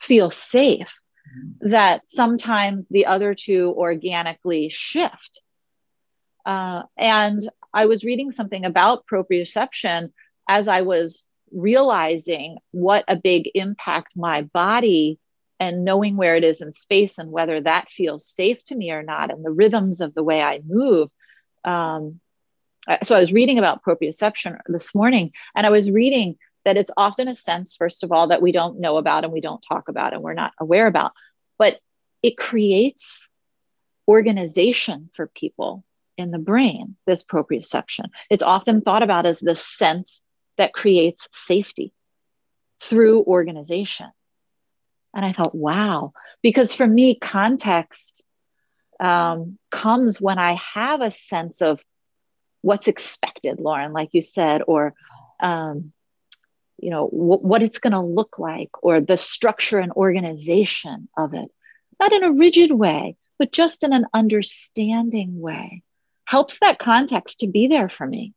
feel 0.00 0.28
safe, 0.28 0.92
mm-hmm. 1.28 1.70
that 1.70 2.08
sometimes 2.08 2.88
the 2.88 3.06
other 3.06 3.34
two 3.34 3.72
organically 3.76 4.70
shift. 4.70 5.40
Uh, 6.44 6.82
and 6.96 7.48
I 7.78 7.86
was 7.86 8.02
reading 8.02 8.32
something 8.32 8.64
about 8.64 9.06
proprioception 9.06 10.10
as 10.48 10.66
I 10.66 10.80
was 10.80 11.28
realizing 11.52 12.58
what 12.72 13.04
a 13.06 13.14
big 13.14 13.52
impact 13.54 14.16
my 14.16 14.42
body 14.42 15.20
and 15.60 15.84
knowing 15.84 16.16
where 16.16 16.34
it 16.34 16.42
is 16.42 16.60
in 16.60 16.72
space 16.72 17.18
and 17.18 17.30
whether 17.30 17.60
that 17.60 17.92
feels 17.92 18.26
safe 18.26 18.64
to 18.64 18.74
me 18.74 18.90
or 18.90 19.04
not, 19.04 19.30
and 19.30 19.44
the 19.44 19.52
rhythms 19.52 20.00
of 20.00 20.12
the 20.12 20.24
way 20.24 20.42
I 20.42 20.60
move. 20.66 21.08
Um, 21.62 22.18
so 23.04 23.14
I 23.14 23.20
was 23.20 23.32
reading 23.32 23.60
about 23.60 23.84
proprioception 23.84 24.58
this 24.66 24.92
morning, 24.92 25.30
and 25.54 25.64
I 25.64 25.70
was 25.70 25.88
reading 25.88 26.36
that 26.64 26.76
it's 26.76 26.90
often 26.96 27.28
a 27.28 27.34
sense, 27.36 27.76
first 27.76 28.02
of 28.02 28.10
all, 28.10 28.26
that 28.26 28.42
we 28.42 28.50
don't 28.50 28.80
know 28.80 28.96
about 28.96 29.22
and 29.22 29.32
we 29.32 29.40
don't 29.40 29.64
talk 29.68 29.88
about 29.88 30.14
and 30.14 30.22
we're 30.22 30.34
not 30.34 30.52
aware 30.58 30.88
about, 30.88 31.12
but 31.60 31.78
it 32.24 32.36
creates 32.36 33.28
organization 34.08 35.10
for 35.12 35.28
people 35.28 35.84
in 36.18 36.32
the 36.32 36.38
brain, 36.38 36.96
this 37.06 37.24
proprioception. 37.24 38.06
It's 38.28 38.42
often 38.42 38.82
thought 38.82 39.02
about 39.02 39.24
as 39.24 39.38
the 39.38 39.54
sense 39.54 40.22
that 40.58 40.74
creates 40.74 41.28
safety 41.32 41.94
through 42.80 43.22
organization. 43.22 44.08
And 45.14 45.24
I 45.24 45.32
thought, 45.32 45.54
wow, 45.54 46.12
because 46.42 46.74
for 46.74 46.86
me, 46.86 47.14
context 47.14 48.24
um, 49.00 49.58
comes 49.70 50.20
when 50.20 50.38
I 50.38 50.58
have 50.74 51.00
a 51.00 51.10
sense 51.10 51.62
of 51.62 51.82
what's 52.60 52.88
expected, 52.88 53.60
Lauren, 53.60 53.92
like 53.92 54.10
you 54.12 54.22
said, 54.22 54.62
or 54.66 54.94
um, 55.40 55.92
you 56.80 56.90
know 56.90 57.06
what 57.06 57.62
it's 57.62 57.78
going 57.78 57.92
to 57.92 58.00
look 58.00 58.38
like, 58.38 58.70
or 58.82 59.00
the 59.00 59.16
structure 59.16 59.78
and 59.78 59.92
organization 59.92 61.08
of 61.16 61.34
it, 61.34 61.48
not 62.00 62.12
in 62.12 62.24
a 62.24 62.32
rigid 62.32 62.72
way, 62.72 63.16
but 63.38 63.52
just 63.52 63.84
in 63.84 63.92
an 63.92 64.06
understanding 64.12 65.40
way 65.40 65.82
helps 66.28 66.58
that 66.58 66.78
context 66.78 67.40
to 67.40 67.46
be 67.46 67.68
there 67.68 67.88
for 67.88 68.06
me. 68.06 68.34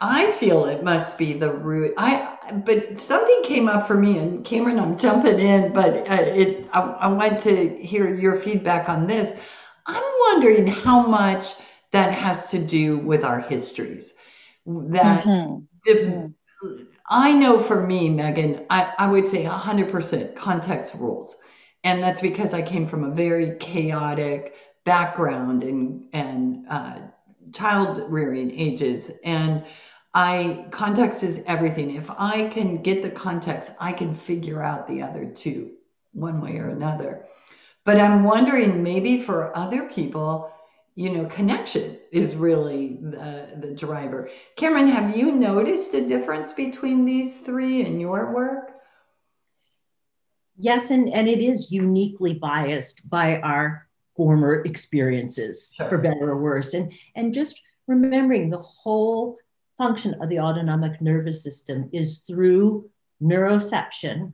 I 0.00 0.32
feel 0.32 0.64
it 0.64 0.82
must 0.82 1.16
be 1.16 1.34
the 1.34 1.52
root. 1.52 1.94
I 1.96 2.36
but 2.66 3.00
something 3.00 3.42
came 3.44 3.68
up 3.68 3.86
for 3.86 3.94
me, 3.94 4.18
and 4.18 4.44
Cameron, 4.44 4.80
I'm 4.80 4.98
jumping 4.98 5.38
in, 5.38 5.72
but 5.72 6.10
uh, 6.10 6.14
it 6.14 6.66
I, 6.72 6.80
I 6.80 7.06
want 7.06 7.38
to 7.44 7.68
hear 7.76 8.12
your 8.12 8.40
feedback 8.40 8.88
on 8.88 9.06
this. 9.06 9.38
I'm 9.86 10.02
wondering 10.26 10.66
how 10.66 11.06
much 11.06 11.46
that 11.92 12.12
has 12.12 12.44
to 12.48 12.58
do 12.58 12.98
with 12.98 13.22
our 13.22 13.38
histories. 13.38 14.14
That 14.66 15.24
mm-hmm. 15.24 16.26
I 17.08 17.32
know 17.32 17.62
for 17.62 17.86
me, 17.86 18.10
Megan, 18.10 18.66
I, 18.70 18.92
I 18.98 19.06
would 19.06 19.28
say 19.28 19.44
100% 19.44 20.34
context 20.34 20.94
rules. 20.94 21.36
And 21.84 22.02
that's 22.02 22.20
because 22.20 22.54
I 22.54 22.62
came 22.62 22.86
from 22.86 23.04
a 23.04 23.10
very 23.10 23.56
chaotic 23.58 24.54
background 24.84 25.64
and, 25.64 26.08
and 26.12 26.66
uh, 26.68 26.98
child 27.52 28.04
rearing 28.08 28.50
ages. 28.58 29.10
And 29.24 29.64
I 30.14 30.66
context 30.70 31.22
is 31.22 31.42
everything. 31.46 31.94
If 31.94 32.10
I 32.10 32.48
can 32.48 32.82
get 32.82 33.02
the 33.02 33.10
context, 33.10 33.72
I 33.80 33.92
can 33.92 34.14
figure 34.14 34.62
out 34.62 34.86
the 34.86 35.02
other 35.02 35.24
two 35.26 35.72
one 36.12 36.40
way 36.40 36.58
or 36.58 36.68
another. 36.68 37.24
But 37.84 37.98
I'm 37.98 38.22
wondering 38.22 38.82
maybe 38.82 39.22
for 39.22 39.56
other 39.56 39.84
people, 39.84 40.52
you 40.94 41.10
know, 41.10 41.24
connection 41.26 41.98
is 42.12 42.36
really 42.36 42.98
the, 43.00 43.48
the 43.60 43.74
driver. 43.74 44.28
Cameron, 44.56 44.88
have 44.88 45.16
you 45.16 45.32
noticed 45.32 45.94
a 45.94 46.06
difference 46.06 46.52
between 46.52 47.04
these 47.04 47.38
three 47.38 47.84
in 47.84 47.98
your 47.98 48.32
work? 48.32 48.71
Yes, 50.58 50.90
and, 50.90 51.08
and 51.08 51.28
it 51.28 51.40
is 51.40 51.72
uniquely 51.72 52.34
biased 52.34 53.08
by 53.08 53.38
our 53.40 53.88
former 54.16 54.62
experiences, 54.64 55.74
sure. 55.76 55.88
for 55.88 55.98
better 55.98 56.30
or 56.30 56.38
worse. 56.38 56.74
And, 56.74 56.92
and 57.16 57.32
just 57.32 57.60
remembering 57.86 58.50
the 58.50 58.58
whole 58.58 59.38
function 59.78 60.14
of 60.20 60.28
the 60.28 60.38
autonomic 60.38 61.00
nervous 61.00 61.42
system 61.42 61.88
is 61.92 62.18
through 62.18 62.90
neuroception 63.22 64.32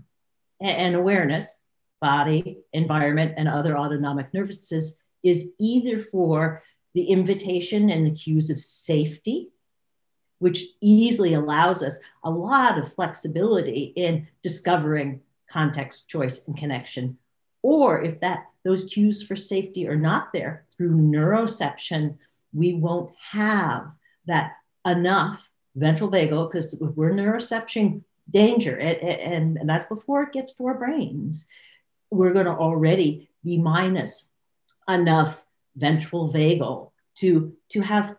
and, 0.61 0.71
and 0.71 0.95
awareness, 0.97 1.59
body, 2.01 2.59
environment, 2.73 3.35
and 3.37 3.49
other 3.49 3.79
autonomic 3.79 4.33
nervous 4.35 4.69
systems 4.69 4.99
is 5.23 5.51
either 5.59 5.99
for 5.99 6.63
the 6.95 7.05
invitation 7.05 7.91
and 7.91 8.07
the 8.07 8.15
cues 8.15 8.51
of 8.51 8.59
safety, 8.59 9.51
which 10.39 10.65
easily 10.81 11.35
allows 11.35 11.83
us 11.83 11.99
a 12.25 12.31
lot 12.31 12.79
of 12.79 12.93
flexibility 12.93 13.93
in 13.97 14.27
discovering 14.43 15.21
context, 15.51 16.09
choice, 16.09 16.47
and 16.47 16.57
connection. 16.57 17.19
Or 17.63 18.03
if 18.03 18.21
that 18.21 18.47
those 18.65 18.85
cues 18.85 19.23
for 19.23 19.37
safety 19.37 19.89
are 19.89 19.97
not 19.97 20.33
there 20.33 20.65
through 20.77 20.97
neuroception, 20.97 22.17
we 22.53 22.75
won't 22.75 23.15
have 23.31 23.91
that 24.27 24.57
enough 24.87 25.49
ventral 25.75 26.11
vagal 26.11 26.51
because 26.51 26.77
we're 26.81 27.13
neuroception 27.13 28.03
danger, 28.31 28.77
and, 28.77 29.59
and 29.59 29.69
that's 29.69 29.87
before 29.87 30.23
it 30.23 30.33
gets 30.33 30.53
to 30.55 30.67
our 30.67 30.75
brains. 30.75 31.47
We're 32.11 32.33
going 32.33 32.47
to 32.47 32.53
already 32.53 33.31
be 33.45 33.59
minus 33.59 34.31
enough 34.89 35.45
ventral 35.77 36.33
vagal 36.33 36.91
to, 37.17 37.55
to 37.71 37.81
have 37.81 38.17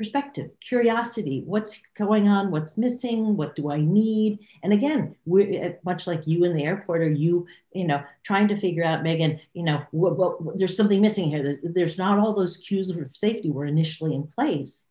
perspective, 0.00 0.50
curiosity, 0.60 1.42
what's 1.44 1.82
going 1.94 2.26
on, 2.26 2.50
what's 2.50 2.78
missing, 2.78 3.36
what 3.36 3.54
do 3.54 3.70
I 3.70 3.82
need? 3.82 4.38
And 4.62 4.72
again, 4.72 5.14
we're 5.26 5.62
eh, 5.62 5.72
much 5.84 6.06
like 6.06 6.26
you 6.26 6.44
in 6.44 6.56
the 6.56 6.64
airport, 6.64 7.02
or 7.02 7.10
you, 7.10 7.46
you 7.74 7.86
know, 7.86 8.02
trying 8.22 8.48
to 8.48 8.56
figure 8.56 8.82
out, 8.82 9.02
Megan, 9.02 9.38
you 9.52 9.62
know, 9.62 9.82
what, 9.90 10.16
what, 10.16 10.56
there's 10.56 10.74
something 10.74 11.02
missing 11.02 11.28
here. 11.28 11.42
There's, 11.42 11.74
there's 11.74 11.98
not 11.98 12.18
all 12.18 12.32
those 12.32 12.56
cues 12.56 12.88
of 12.88 13.14
safety 13.14 13.50
were 13.50 13.66
initially 13.66 14.14
in 14.14 14.26
place. 14.26 14.86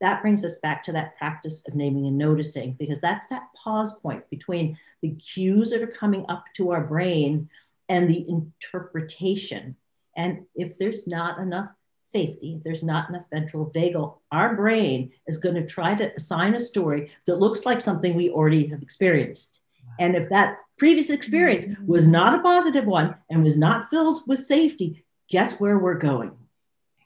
That 0.00 0.22
brings 0.22 0.44
us 0.44 0.56
back 0.56 0.82
to 0.84 0.92
that 0.92 1.16
practice 1.18 1.62
of 1.68 1.76
naming 1.76 2.08
and 2.08 2.18
noticing, 2.18 2.72
because 2.72 2.98
that's 2.98 3.28
that 3.28 3.44
pause 3.54 3.94
point 4.02 4.28
between 4.28 4.76
the 5.02 5.10
cues 5.10 5.70
that 5.70 5.82
are 5.82 5.86
coming 5.86 6.26
up 6.28 6.46
to 6.56 6.72
our 6.72 6.82
brain 6.82 7.48
and 7.88 8.10
the 8.10 8.28
interpretation 8.28 9.76
and 10.16 10.44
if 10.54 10.76
there's 10.78 11.06
not 11.06 11.38
enough 11.38 11.70
safety, 12.02 12.60
there's 12.64 12.82
not 12.82 13.08
enough 13.08 13.24
ventral 13.30 13.70
vagal, 13.74 14.16
our 14.30 14.54
brain 14.56 15.10
is 15.26 15.38
going 15.38 15.54
to 15.54 15.66
try 15.66 15.94
to 15.94 16.14
assign 16.14 16.54
a 16.54 16.60
story 16.60 17.10
that 17.26 17.40
looks 17.40 17.64
like 17.64 17.80
something 17.80 18.14
we 18.14 18.30
already 18.30 18.66
have 18.66 18.82
experienced. 18.82 19.60
And 19.98 20.14
if 20.14 20.28
that 20.30 20.58
previous 20.78 21.10
experience 21.10 21.66
was 21.86 22.06
not 22.06 22.34
a 22.34 22.42
positive 22.42 22.86
one 22.86 23.14
and 23.30 23.42
was 23.42 23.56
not 23.56 23.90
filled 23.90 24.22
with 24.26 24.44
safety, 24.44 25.04
guess 25.28 25.60
where 25.60 25.78
we're 25.78 25.94
going? 25.94 26.32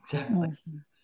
Exactly. 0.05 0.57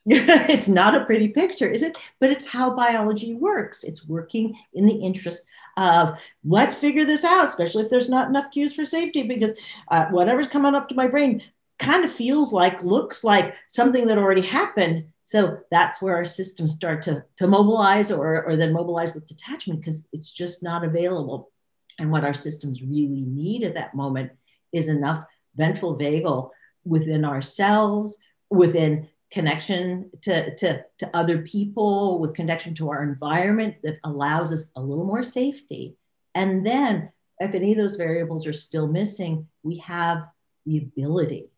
it's 0.07 0.67
not 0.67 0.97
a 0.97 1.05
pretty 1.05 1.29
picture, 1.29 1.69
is 1.69 1.83
it? 1.83 1.97
But 2.19 2.31
it's 2.31 2.47
how 2.47 2.75
biology 2.75 3.35
works. 3.35 3.85
It's 3.85 4.09
working 4.09 4.57
in 4.75 4.85
the 4.85 4.95
interest 4.95 5.47
of 5.77 6.21
let's 6.45 6.75
figure 6.75 7.05
this 7.05 7.23
out, 7.23 7.45
especially 7.45 7.85
if 7.85 7.91
there's 7.91 8.09
not 8.09 8.29
enough 8.29 8.51
cues 8.51 8.75
for 8.75 8.85
safety, 8.85 9.23
because 9.23 9.57
uh, 9.89 10.07
whatever's 10.07 10.49
coming 10.49 10.75
up 10.75 10.89
to 10.89 10.97
my 10.97 11.07
brain 11.07 11.41
kind 11.83 12.05
of 12.05 12.13
feels 12.13 12.53
like, 12.53 12.83
looks 12.83 13.25
like 13.25 13.57
something 13.67 14.07
that 14.07 14.19
already 14.19 14.43
happened. 14.43 15.05
So 15.25 15.59
that's 15.71 16.01
where 16.01 16.15
our 16.15 16.25
systems 16.25 16.73
start 16.73 17.03
to, 17.03 17.25
to 17.37 17.47
mobilize 17.47 18.13
or, 18.13 18.45
or 18.45 18.57
then 18.57 18.73
mobilize 18.73 19.15
with 19.15 19.27
detachment 19.27 19.81
because 19.81 20.07
it's 20.13 20.33
just 20.33 20.63
not 20.63 20.85
available. 20.85 21.51
And 21.99 22.11
what 22.11 22.25
our 22.25 22.33
systems 22.33 22.83
really 22.83 23.25
need 23.27 23.65
at 23.65 23.75
that 23.75 23.95
moment 23.95 24.33
is 24.73 24.89
enough 24.89 25.25
ventral 25.57 25.99
vagal 25.99 26.51
within 26.85 27.25
ourselves, 27.25 28.17
within 28.49 29.09
connection 29.31 30.11
to, 30.23 30.55
to, 30.57 30.85
to 30.99 31.11
other 31.17 31.39
people, 31.43 32.21
with 32.21 32.35
connection 32.35 32.75
to 32.75 32.91
our 32.91 33.03
environment 33.03 33.75
that 33.83 33.99
allows 34.05 34.53
us 34.53 34.71
a 34.77 34.81
little 34.81 35.05
more 35.05 35.23
safety. 35.23 35.97
And 36.35 36.65
then, 36.65 37.11
if 37.39 37.55
any 37.55 37.73
of 37.73 37.79
those 37.79 37.97
variables 37.97 38.47
are 38.47 38.53
still 38.53 38.87
missing, 38.87 39.49
we 39.63 39.79
have 39.79 40.29
the 40.65 40.79
ability 40.79 41.52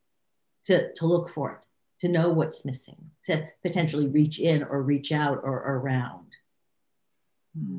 to, 0.65 0.93
to 0.95 1.07
look 1.07 1.29
for 1.29 1.53
it, 1.53 1.59
to 2.01 2.09
know 2.09 2.31
what's 2.31 2.65
missing, 2.65 3.11
to 3.25 3.47
potentially 3.63 4.09
reach 4.09 4.39
in 4.39 4.63
or 4.63 4.83
reach 4.83 5.13
out 5.13 5.41
or, 5.43 5.63
or 5.63 5.79
around. 5.79 6.35
Hmm. 7.57 7.79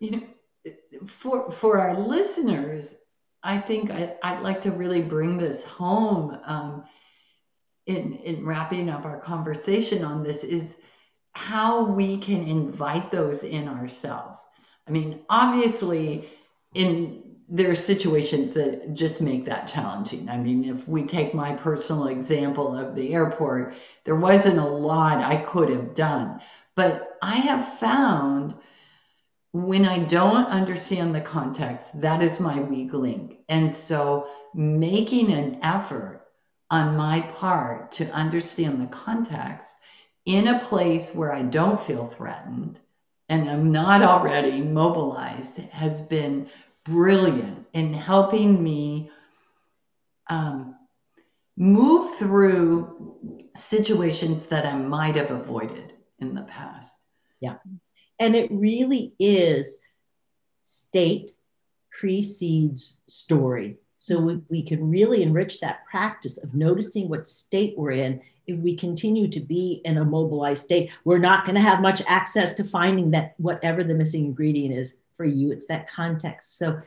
You 0.00 0.10
know, 0.12 0.22
for 1.06 1.50
for 1.50 1.80
our 1.80 1.98
listeners, 1.98 2.96
I 3.42 3.58
think 3.58 3.90
I, 3.90 4.34
would 4.34 4.42
like 4.42 4.62
to 4.62 4.70
really 4.70 5.02
bring 5.02 5.38
this 5.38 5.64
home 5.64 6.38
um, 6.44 6.84
in 7.86 8.14
in 8.14 8.44
wrapping 8.44 8.88
up 8.88 9.04
our 9.04 9.18
conversation 9.18 10.04
on 10.04 10.22
this 10.22 10.44
is 10.44 10.76
how 11.32 11.84
we 11.84 12.18
can 12.18 12.46
invite 12.46 13.10
those 13.10 13.42
in 13.42 13.68
ourselves. 13.68 14.40
I 14.86 14.90
mean, 14.90 15.20
obviously, 15.28 16.30
in 16.74 17.27
there 17.48 17.70
are 17.70 17.76
situations 17.76 18.52
that 18.54 18.92
just 18.94 19.22
make 19.22 19.46
that 19.46 19.68
challenging. 19.68 20.28
I 20.28 20.36
mean, 20.36 20.64
if 20.64 20.86
we 20.86 21.04
take 21.04 21.32
my 21.32 21.54
personal 21.54 22.08
example 22.08 22.76
of 22.76 22.94
the 22.94 23.14
airport, 23.14 23.74
there 24.04 24.16
wasn't 24.16 24.58
a 24.58 24.64
lot 24.64 25.24
I 25.24 25.36
could 25.36 25.70
have 25.70 25.94
done. 25.94 26.40
But 26.74 27.16
I 27.22 27.36
have 27.36 27.78
found 27.78 28.54
when 29.52 29.86
I 29.86 30.00
don't 30.00 30.46
understand 30.46 31.14
the 31.14 31.22
context, 31.22 31.98
that 32.00 32.22
is 32.22 32.38
my 32.38 32.60
weak 32.60 32.92
link. 32.92 33.38
And 33.48 33.72
so 33.72 34.28
making 34.54 35.32
an 35.32 35.58
effort 35.62 36.26
on 36.70 36.96
my 36.96 37.20
part 37.20 37.92
to 37.92 38.10
understand 38.10 38.80
the 38.80 38.94
context 38.94 39.74
in 40.26 40.48
a 40.48 40.60
place 40.60 41.14
where 41.14 41.32
I 41.32 41.42
don't 41.42 41.82
feel 41.82 42.08
threatened 42.08 42.78
and 43.30 43.48
I'm 43.48 43.72
not 43.72 44.02
already 44.02 44.62
mobilized 44.62 45.58
has 45.58 46.00
been 46.00 46.48
brilliant 46.88 47.66
in 47.72 47.92
helping 47.92 48.62
me 48.62 49.10
um, 50.28 50.74
move 51.56 52.16
through 52.16 53.16
situations 53.56 54.46
that 54.46 54.66
I 54.66 54.76
might 54.76 55.16
have 55.16 55.30
avoided 55.30 55.92
in 56.18 56.34
the 56.34 56.42
past. 56.42 56.94
Yeah. 57.40 57.56
And 58.18 58.34
it 58.34 58.50
really 58.50 59.14
is 59.18 59.80
state 60.60 61.32
precedes 61.90 62.96
story. 63.08 63.76
So 63.96 64.20
we, 64.20 64.40
we 64.48 64.62
can 64.62 64.88
really 64.88 65.22
enrich 65.22 65.60
that 65.60 65.84
practice 65.90 66.38
of 66.38 66.54
noticing 66.54 67.08
what 67.08 67.26
state 67.26 67.74
we're 67.76 67.92
in. 67.92 68.22
If 68.46 68.58
we 68.58 68.76
continue 68.76 69.28
to 69.28 69.40
be 69.40 69.80
in 69.84 69.98
a 69.98 70.04
mobilized 70.04 70.62
state, 70.62 70.90
we're 71.04 71.18
not 71.18 71.44
going 71.44 71.56
to 71.56 71.60
have 71.60 71.82
much 71.82 72.02
access 72.06 72.54
to 72.54 72.64
finding 72.64 73.10
that 73.10 73.34
whatever 73.38 73.82
the 73.82 73.94
missing 73.94 74.26
ingredient 74.26 74.74
is 74.74 74.94
for 75.18 75.26
you. 75.26 75.52
It's 75.52 75.66
that 75.66 75.90
context. 75.90 76.56
So, 76.56 76.78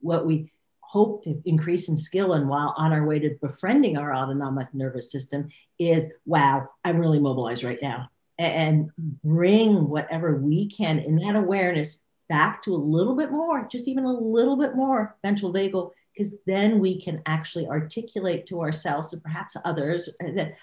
what 0.00 0.24
we 0.24 0.50
hope 0.80 1.22
to 1.24 1.40
increase 1.44 1.88
in 1.88 1.96
skill 1.96 2.32
and 2.32 2.48
while 2.48 2.74
on 2.78 2.92
our 2.92 3.04
way 3.04 3.18
to 3.18 3.36
befriending 3.42 3.98
our 3.98 4.14
autonomic 4.14 4.66
nervous 4.72 5.12
system 5.12 5.48
is 5.78 6.06
wow, 6.24 6.68
I'm 6.84 6.98
really 6.98 7.20
mobilized 7.20 7.62
right 7.62 7.78
now. 7.82 8.08
And 8.38 8.90
bring 9.22 9.88
whatever 9.88 10.36
we 10.36 10.70
can 10.70 10.98
in 10.98 11.16
that 11.16 11.36
awareness 11.36 12.02
back 12.30 12.62
to 12.62 12.74
a 12.74 12.76
little 12.76 13.14
bit 13.14 13.30
more, 13.30 13.68
just 13.70 13.86
even 13.86 14.04
a 14.04 14.12
little 14.12 14.56
bit 14.56 14.74
more 14.74 15.16
ventral 15.22 15.52
vagal, 15.52 15.90
because 16.14 16.38
then 16.46 16.78
we 16.78 17.00
can 17.00 17.20
actually 17.26 17.66
articulate 17.66 18.46
to 18.46 18.60
ourselves 18.60 19.12
and 19.12 19.22
perhaps 19.22 19.56
others 19.64 20.08
uh, 20.24 20.30
that, 20.32 20.54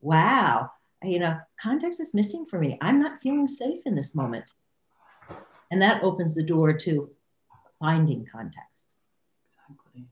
wow, 0.00 0.70
you 1.02 1.18
know, 1.18 1.38
context 1.60 2.00
is 2.00 2.14
missing 2.14 2.46
for 2.46 2.58
me. 2.58 2.78
I'm 2.80 3.00
not 3.00 3.22
feeling 3.22 3.46
safe 3.46 3.82
in 3.86 3.94
this 3.94 4.14
moment. 4.14 4.52
And 5.72 5.80
that 5.80 6.04
opens 6.04 6.34
the 6.34 6.42
door 6.42 6.74
to 6.74 7.10
finding 7.80 8.26
context. 8.30 8.94
Exactly. 9.70 10.06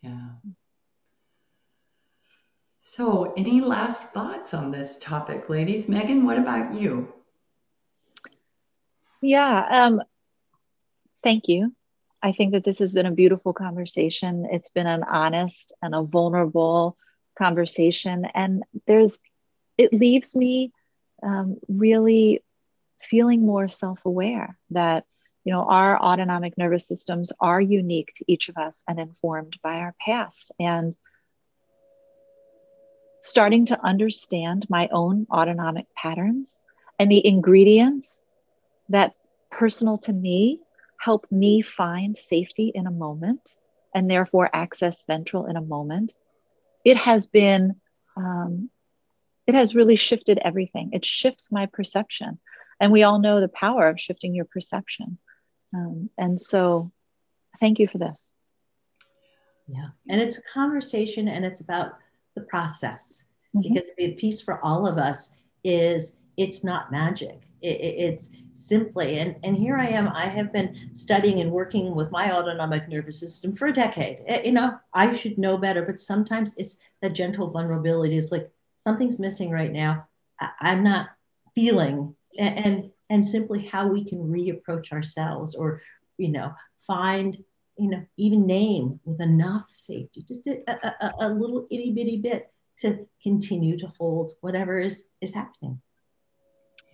Yeah. 0.00 0.28
So, 2.80 3.34
any 3.36 3.60
last 3.60 4.10
thoughts 4.10 4.54
on 4.54 4.70
this 4.70 4.96
topic, 5.00 5.48
ladies? 5.48 5.88
Megan, 5.88 6.24
what 6.24 6.38
about 6.38 6.72
you? 6.72 7.12
Yeah, 9.20 9.66
um, 9.68 10.00
thank 11.24 11.48
you. 11.48 11.74
I 12.22 12.30
think 12.30 12.52
that 12.52 12.62
this 12.62 12.78
has 12.78 12.94
been 12.94 13.06
a 13.06 13.10
beautiful 13.10 13.52
conversation. 13.52 14.46
It's 14.48 14.70
been 14.70 14.86
an 14.86 15.02
honest 15.02 15.74
and 15.82 15.96
a 15.96 16.02
vulnerable 16.04 16.96
conversation. 17.36 18.24
And 18.32 18.62
there's, 18.86 19.18
it 19.76 19.92
leaves 19.92 20.36
me 20.36 20.70
um, 21.24 21.58
really 21.66 22.44
feeling 23.02 23.44
more 23.44 23.68
self-aware 23.68 24.58
that 24.70 25.04
you 25.44 25.52
know 25.52 25.64
our 25.64 26.00
autonomic 26.00 26.56
nervous 26.56 26.86
systems 26.86 27.32
are 27.40 27.60
unique 27.60 28.12
to 28.16 28.24
each 28.26 28.48
of 28.48 28.56
us 28.56 28.82
and 28.88 28.98
informed 28.98 29.56
by 29.62 29.76
our 29.76 29.94
past. 30.04 30.52
And 30.58 30.94
starting 33.20 33.66
to 33.66 33.84
understand 33.84 34.66
my 34.68 34.88
own 34.92 35.26
autonomic 35.30 35.86
patterns 35.94 36.58
and 36.98 37.10
the 37.10 37.26
ingredients 37.26 38.22
that 38.90 39.14
personal 39.50 39.98
to 39.98 40.12
me 40.12 40.60
help 41.00 41.26
me 41.30 41.62
find 41.62 42.16
safety 42.16 42.70
in 42.74 42.86
a 42.86 42.90
moment 42.90 43.54
and 43.94 44.10
therefore 44.10 44.50
access 44.52 45.04
ventral 45.06 45.46
in 45.46 45.56
a 45.56 45.62
moment 45.62 46.12
it 46.84 46.96
has 46.96 47.26
been 47.26 47.76
um, 48.16 48.70
it 49.46 49.54
has 49.54 49.74
really 49.74 49.96
shifted 49.96 50.38
everything. 50.38 50.90
It 50.92 51.04
shifts 51.04 51.52
my 51.52 51.66
perception 51.66 52.38
and 52.80 52.92
we 52.92 53.02
all 53.02 53.18
know 53.18 53.40
the 53.40 53.48
power 53.48 53.88
of 53.88 54.00
shifting 54.00 54.34
your 54.34 54.44
perception. 54.44 55.18
Um, 55.74 56.10
and 56.18 56.38
so 56.38 56.92
thank 57.60 57.78
you 57.78 57.88
for 57.88 57.98
this. 57.98 58.34
Yeah. 59.66 59.88
And 60.08 60.20
it's 60.20 60.38
a 60.38 60.42
conversation 60.42 61.28
and 61.28 61.44
it's 61.44 61.60
about 61.60 61.94
the 62.34 62.42
process. 62.42 63.24
Mm-hmm. 63.54 63.72
because 63.72 63.90
the 63.96 64.12
piece 64.14 64.40
for 64.40 64.64
all 64.64 64.86
of 64.86 64.98
us 64.98 65.30
is 65.62 66.16
it's 66.36 66.64
not 66.64 66.90
magic. 66.90 67.42
It, 67.62 67.80
it, 67.80 67.94
it's 68.04 68.30
simply 68.52 69.20
and 69.20 69.36
and 69.44 69.56
here 69.56 69.76
i 69.76 69.86
am. 69.86 70.08
I 70.08 70.26
have 70.26 70.52
been 70.52 70.74
studying 70.92 71.40
and 71.40 71.52
working 71.52 71.94
with 71.94 72.10
my 72.10 72.32
autonomic 72.32 72.88
nervous 72.88 73.20
system 73.20 73.54
for 73.54 73.68
a 73.68 73.72
decade. 73.72 74.18
It, 74.26 74.40
eh, 74.40 74.42
you 74.46 74.52
know 74.52 74.76
i 74.92 75.14
should 75.14 75.38
know 75.38 75.56
better 75.56 75.82
but 75.82 76.00
sometimes 76.00 76.56
it's 76.56 76.78
that 77.00 77.12
gentle 77.12 77.50
vulnerability 77.50 78.16
is 78.16 78.32
like 78.32 78.50
something's 78.74 79.20
missing 79.20 79.50
right 79.50 79.72
now. 79.72 80.08
I, 80.40 80.48
i'm 80.60 80.82
not 80.82 81.10
feeling 81.54 82.16
and, 82.38 82.90
and 83.10 83.26
simply 83.26 83.64
how 83.64 83.88
we 83.88 84.04
can 84.04 84.18
reapproach 84.18 84.92
ourselves 84.92 85.54
or 85.54 85.80
you 86.18 86.28
know 86.28 86.52
find 86.86 87.36
you 87.78 87.90
know 87.90 88.04
even 88.16 88.46
name 88.46 89.00
with 89.04 89.20
enough 89.20 89.68
safety 89.68 90.24
just 90.26 90.46
a, 90.46 90.64
a, 90.68 91.12
a 91.20 91.28
little 91.28 91.66
itty 91.70 91.92
bitty 91.92 92.18
bit 92.18 92.50
to 92.78 93.06
continue 93.22 93.78
to 93.78 93.86
hold 93.86 94.32
whatever 94.40 94.78
is 94.78 95.08
is 95.20 95.34
happening 95.34 95.80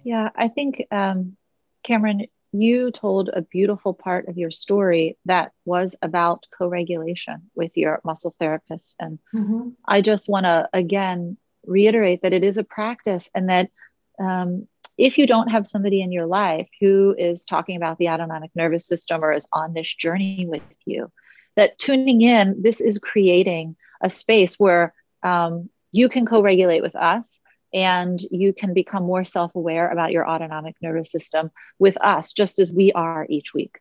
yeah 0.04 0.30
i 0.34 0.48
think 0.48 0.82
um, 0.90 1.36
cameron 1.82 2.26
you 2.52 2.90
told 2.90 3.28
a 3.28 3.42
beautiful 3.42 3.94
part 3.94 4.26
of 4.26 4.36
your 4.36 4.50
story 4.50 5.16
that 5.24 5.52
was 5.64 5.94
about 6.02 6.46
co-regulation 6.56 7.48
with 7.54 7.76
your 7.76 8.00
muscle 8.04 8.34
therapist 8.38 8.96
and 8.98 9.18
mm-hmm. 9.34 9.68
i 9.84 10.00
just 10.00 10.28
want 10.28 10.44
to 10.44 10.68
again 10.72 11.36
reiterate 11.66 12.22
that 12.22 12.32
it 12.32 12.42
is 12.42 12.58
a 12.58 12.64
practice 12.64 13.30
and 13.34 13.48
that 13.48 13.70
um, 14.18 14.66
if 15.00 15.16
you 15.16 15.26
don't 15.26 15.48
have 15.48 15.66
somebody 15.66 16.02
in 16.02 16.12
your 16.12 16.26
life 16.26 16.68
who 16.78 17.14
is 17.16 17.46
talking 17.46 17.76
about 17.76 17.96
the 17.96 18.10
autonomic 18.10 18.50
nervous 18.54 18.86
system 18.86 19.24
or 19.24 19.32
is 19.32 19.48
on 19.50 19.72
this 19.72 19.92
journey 19.92 20.44
with 20.46 20.62
you, 20.84 21.10
that 21.56 21.78
tuning 21.78 22.20
in, 22.20 22.60
this 22.60 22.82
is 22.82 22.98
creating 22.98 23.76
a 24.02 24.10
space 24.10 24.56
where 24.60 24.92
um, 25.22 25.70
you 25.90 26.10
can 26.10 26.26
co 26.26 26.42
regulate 26.42 26.82
with 26.82 26.94
us 26.94 27.40
and 27.72 28.20
you 28.30 28.52
can 28.52 28.74
become 28.74 29.04
more 29.04 29.24
self 29.24 29.54
aware 29.54 29.88
about 29.88 30.12
your 30.12 30.28
autonomic 30.28 30.76
nervous 30.82 31.10
system 31.10 31.50
with 31.78 31.96
us, 32.02 32.34
just 32.34 32.58
as 32.58 32.70
we 32.70 32.92
are 32.92 33.26
each 33.30 33.54
week. 33.54 33.78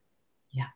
Yeah. 0.51 0.67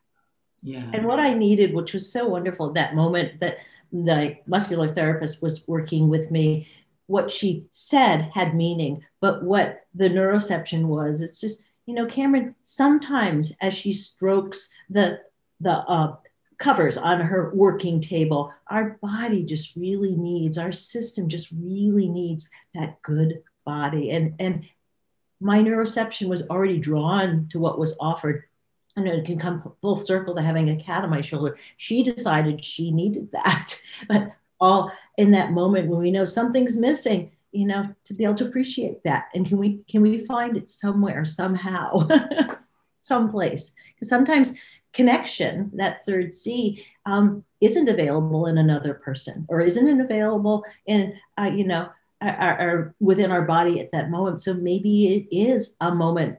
Yeah. 0.62 0.90
And 0.92 1.06
what 1.06 1.20
I 1.20 1.32
needed, 1.32 1.72
which 1.72 1.94
was 1.94 2.12
so 2.12 2.28
wonderful, 2.28 2.74
that 2.74 2.94
moment 2.94 3.40
that 3.40 3.58
the 3.92 4.36
muscular 4.46 4.88
therapist 4.88 5.40
was 5.40 5.66
working 5.66 6.10
with 6.10 6.30
me 6.30 6.68
what 7.06 7.30
she 7.30 7.66
said 7.70 8.30
had 8.32 8.54
meaning, 8.54 9.02
but 9.20 9.42
what 9.42 9.80
the 9.94 10.08
neuroception 10.08 10.86
was, 10.86 11.20
it's 11.20 11.40
just, 11.40 11.62
you 11.86 11.94
know, 11.94 12.06
Cameron, 12.06 12.54
sometimes 12.62 13.52
as 13.60 13.74
she 13.74 13.92
strokes 13.92 14.70
the, 14.88 15.20
the, 15.60 15.72
uh, 15.72 16.16
covers 16.58 16.96
on 16.96 17.20
her 17.20 17.52
working 17.54 18.00
table. 18.00 18.52
Our 18.68 18.98
body 19.02 19.44
just 19.44 19.76
really 19.76 20.16
needs, 20.16 20.58
our 20.58 20.72
system 20.72 21.28
just 21.28 21.48
really 21.52 22.08
needs 22.08 22.48
that 22.74 23.00
good 23.02 23.42
body. 23.64 24.10
And, 24.10 24.34
and 24.38 24.64
my 25.40 25.58
neuroception 25.58 26.28
was 26.28 26.48
already 26.48 26.78
drawn 26.78 27.48
to 27.50 27.58
what 27.58 27.78
was 27.78 27.96
offered. 28.00 28.44
And 28.96 29.08
it 29.08 29.26
can 29.26 29.38
come 29.38 29.72
full 29.80 29.96
circle 29.96 30.36
to 30.36 30.42
having 30.42 30.70
a 30.70 30.82
cat 30.82 31.02
on 31.02 31.10
my 31.10 31.20
shoulder. 31.20 31.58
She 31.76 32.04
decided 32.04 32.64
she 32.64 32.90
needed 32.90 33.30
that. 33.32 33.80
But 34.08 34.32
all 34.60 34.92
in 35.18 35.30
that 35.32 35.52
moment 35.52 35.88
when 35.88 36.00
we 36.00 36.10
know 36.10 36.24
something's 36.24 36.76
missing 36.76 37.30
you 37.54 37.66
know 37.66 37.88
to 38.04 38.12
be 38.12 38.24
able 38.24 38.34
to 38.34 38.46
appreciate 38.46 39.02
that. 39.04 39.28
And 39.34 39.46
can 39.46 39.58
we 39.58 39.78
can 39.88 40.02
we 40.02 40.26
find 40.26 40.56
it 40.56 40.68
somewhere 40.68 41.24
somehow 41.24 42.08
someplace? 42.98 43.72
Because 43.94 44.08
sometimes 44.08 44.58
connection 44.92 45.70
that 45.74 46.04
third 46.04 46.34
c 46.34 46.84
um, 47.06 47.44
isn't 47.60 47.88
available 47.88 48.46
in 48.46 48.58
another 48.58 48.94
person 48.94 49.46
or 49.48 49.60
isn't 49.60 50.00
available 50.00 50.64
in 50.86 51.14
uh, 51.38 51.50
you 51.52 51.64
know 51.64 51.88
our, 52.20 52.60
our, 52.60 52.94
within 53.00 53.30
our 53.30 53.42
body 53.42 53.80
at 53.80 53.90
that 53.92 54.10
moment. 54.10 54.40
So 54.40 54.54
maybe 54.54 55.14
it 55.16 55.36
is 55.36 55.76
a 55.80 55.94
moment 55.94 56.38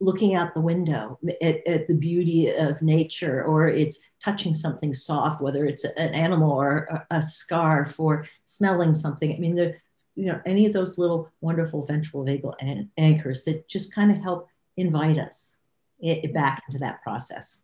looking 0.00 0.34
out 0.34 0.54
the 0.54 0.60
window 0.60 1.18
at, 1.42 1.66
at, 1.66 1.86
the 1.86 1.94
beauty 1.94 2.50
of 2.50 2.80
nature 2.80 3.44
or 3.44 3.68
it's 3.68 3.98
touching 4.18 4.54
something 4.54 4.94
soft 4.94 5.42
whether 5.42 5.66
it's 5.66 5.84
an 5.84 6.14
animal 6.14 6.50
or 6.50 7.04
a, 7.10 7.16
a 7.18 7.22
scarf 7.22 8.00
or 8.00 8.24
smelling 8.44 8.94
something 8.94 9.34
i 9.34 9.38
mean 9.38 9.54
the 9.54 9.74
you 10.16 10.26
know 10.26 10.40
any 10.46 10.66
of 10.66 10.72
those 10.72 10.98
little 10.98 11.30
wonderful 11.40 11.84
ventral 11.86 12.24
vagal 12.24 12.54
an- 12.60 12.90
anchors 12.96 13.44
that 13.44 13.68
just 13.68 13.94
kind 13.94 14.10
of 14.10 14.16
help 14.18 14.48
invite 14.76 15.18
us 15.18 15.58
it, 16.00 16.32
back 16.32 16.62
into 16.68 16.78
that 16.78 17.02
process 17.02 17.62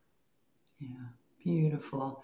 yeah 0.78 0.88
beautiful 1.42 2.22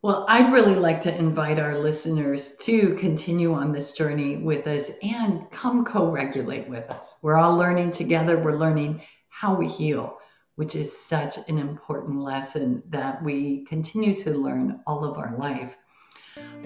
well, 0.00 0.26
I'd 0.28 0.52
really 0.52 0.76
like 0.76 1.02
to 1.02 1.18
invite 1.18 1.58
our 1.58 1.76
listeners 1.76 2.54
to 2.58 2.94
continue 3.00 3.52
on 3.52 3.72
this 3.72 3.90
journey 3.90 4.36
with 4.36 4.68
us 4.68 4.92
and 5.02 5.50
come 5.50 5.84
co 5.84 6.08
regulate 6.08 6.68
with 6.68 6.88
us. 6.88 7.16
We're 7.20 7.36
all 7.36 7.56
learning 7.56 7.90
together. 7.90 8.38
We're 8.38 8.54
learning 8.54 9.02
how 9.38 9.54
we 9.54 9.68
heal, 9.68 10.18
which 10.56 10.74
is 10.74 10.90
such 10.98 11.36
an 11.46 11.58
important 11.58 12.20
lesson 12.20 12.82
that 12.88 13.22
we 13.22 13.64
continue 13.66 14.20
to 14.20 14.32
learn 14.32 14.80
all 14.84 15.04
of 15.04 15.16
our 15.16 15.36
life. 15.36 15.76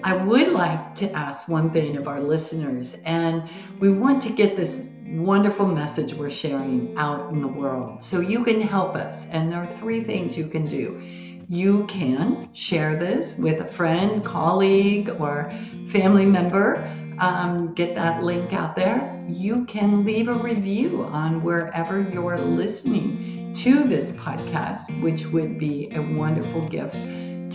I 0.03 0.15
would 0.15 0.47
like 0.47 0.95
to 0.95 1.11
ask 1.11 1.47
one 1.47 1.69
thing 1.69 1.97
of 1.97 2.07
our 2.07 2.19
listeners, 2.19 2.95
and 3.05 3.47
we 3.79 3.91
want 3.91 4.23
to 4.23 4.31
get 4.31 4.57
this 4.57 4.87
wonderful 5.05 5.67
message 5.67 6.15
we're 6.15 6.31
sharing 6.31 6.97
out 6.97 7.31
in 7.31 7.41
the 7.41 7.47
world. 7.47 8.01
So 8.01 8.21
you 8.21 8.43
can 8.43 8.59
help 8.59 8.95
us, 8.95 9.27
and 9.27 9.51
there 9.51 9.59
are 9.59 9.77
three 9.79 10.03
things 10.03 10.35
you 10.35 10.47
can 10.47 10.67
do. 10.67 10.99
You 11.47 11.85
can 11.85 12.51
share 12.53 12.95
this 12.95 13.37
with 13.37 13.61
a 13.61 13.71
friend, 13.73 14.25
colleague, 14.25 15.09
or 15.19 15.53
family 15.89 16.25
member 16.25 16.89
um, 17.23 17.73
get 17.73 17.95
that 17.95 18.23
link 18.23 18.51
out 18.53 18.75
there. 18.75 19.23
You 19.29 19.65
can 19.65 20.03
leave 20.03 20.27
a 20.27 20.33
review 20.33 21.03
on 21.03 21.41
wherever 21.41 22.01
you're 22.01 22.37
listening 22.37 23.53
to 23.55 23.85
this 23.85 24.11
podcast, 24.13 25.01
which 25.01 25.25
would 25.27 25.57
be 25.57 25.89
a 25.93 26.01
wonderful 26.01 26.67
gift 26.67 26.93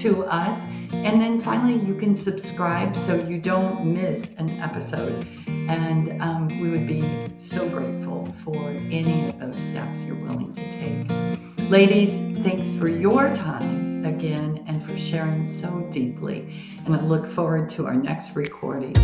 to 0.03 0.25
us. 0.25 0.65
And 0.93 1.21
then 1.21 1.41
finally, 1.41 1.85
you 1.85 1.95
can 1.97 2.17
subscribe 2.17 2.97
so 2.97 3.15
you 3.15 3.39
don't 3.39 3.93
miss 3.93 4.31
an 4.39 4.59
episode. 4.61 5.29
And 5.47 6.23
um, 6.23 6.49
we 6.61 6.71
would 6.71 6.87
be 6.87 7.03
so 7.37 7.69
grateful 7.69 8.35
for 8.43 8.71
any 8.71 9.29
of 9.29 9.39
those 9.39 9.57
steps 9.57 10.01
you're 10.01 10.17
willing 10.17 10.55
to 10.55 10.73
take. 10.73 11.71
Ladies, 11.71 12.11
thanks 12.43 12.73
for 12.73 12.89
your 12.89 13.35
time 13.35 13.88
again 14.05 14.65
and 14.67 14.83
for 14.83 14.97
sharing 14.99 15.47
so 15.47 15.81
deeply. 15.91 16.53
And 16.85 16.95
I 16.95 17.01
look 17.01 17.31
forward 17.33 17.69
to 17.71 17.87
our 17.87 17.95
next 17.95 18.35
recording. 18.35 18.95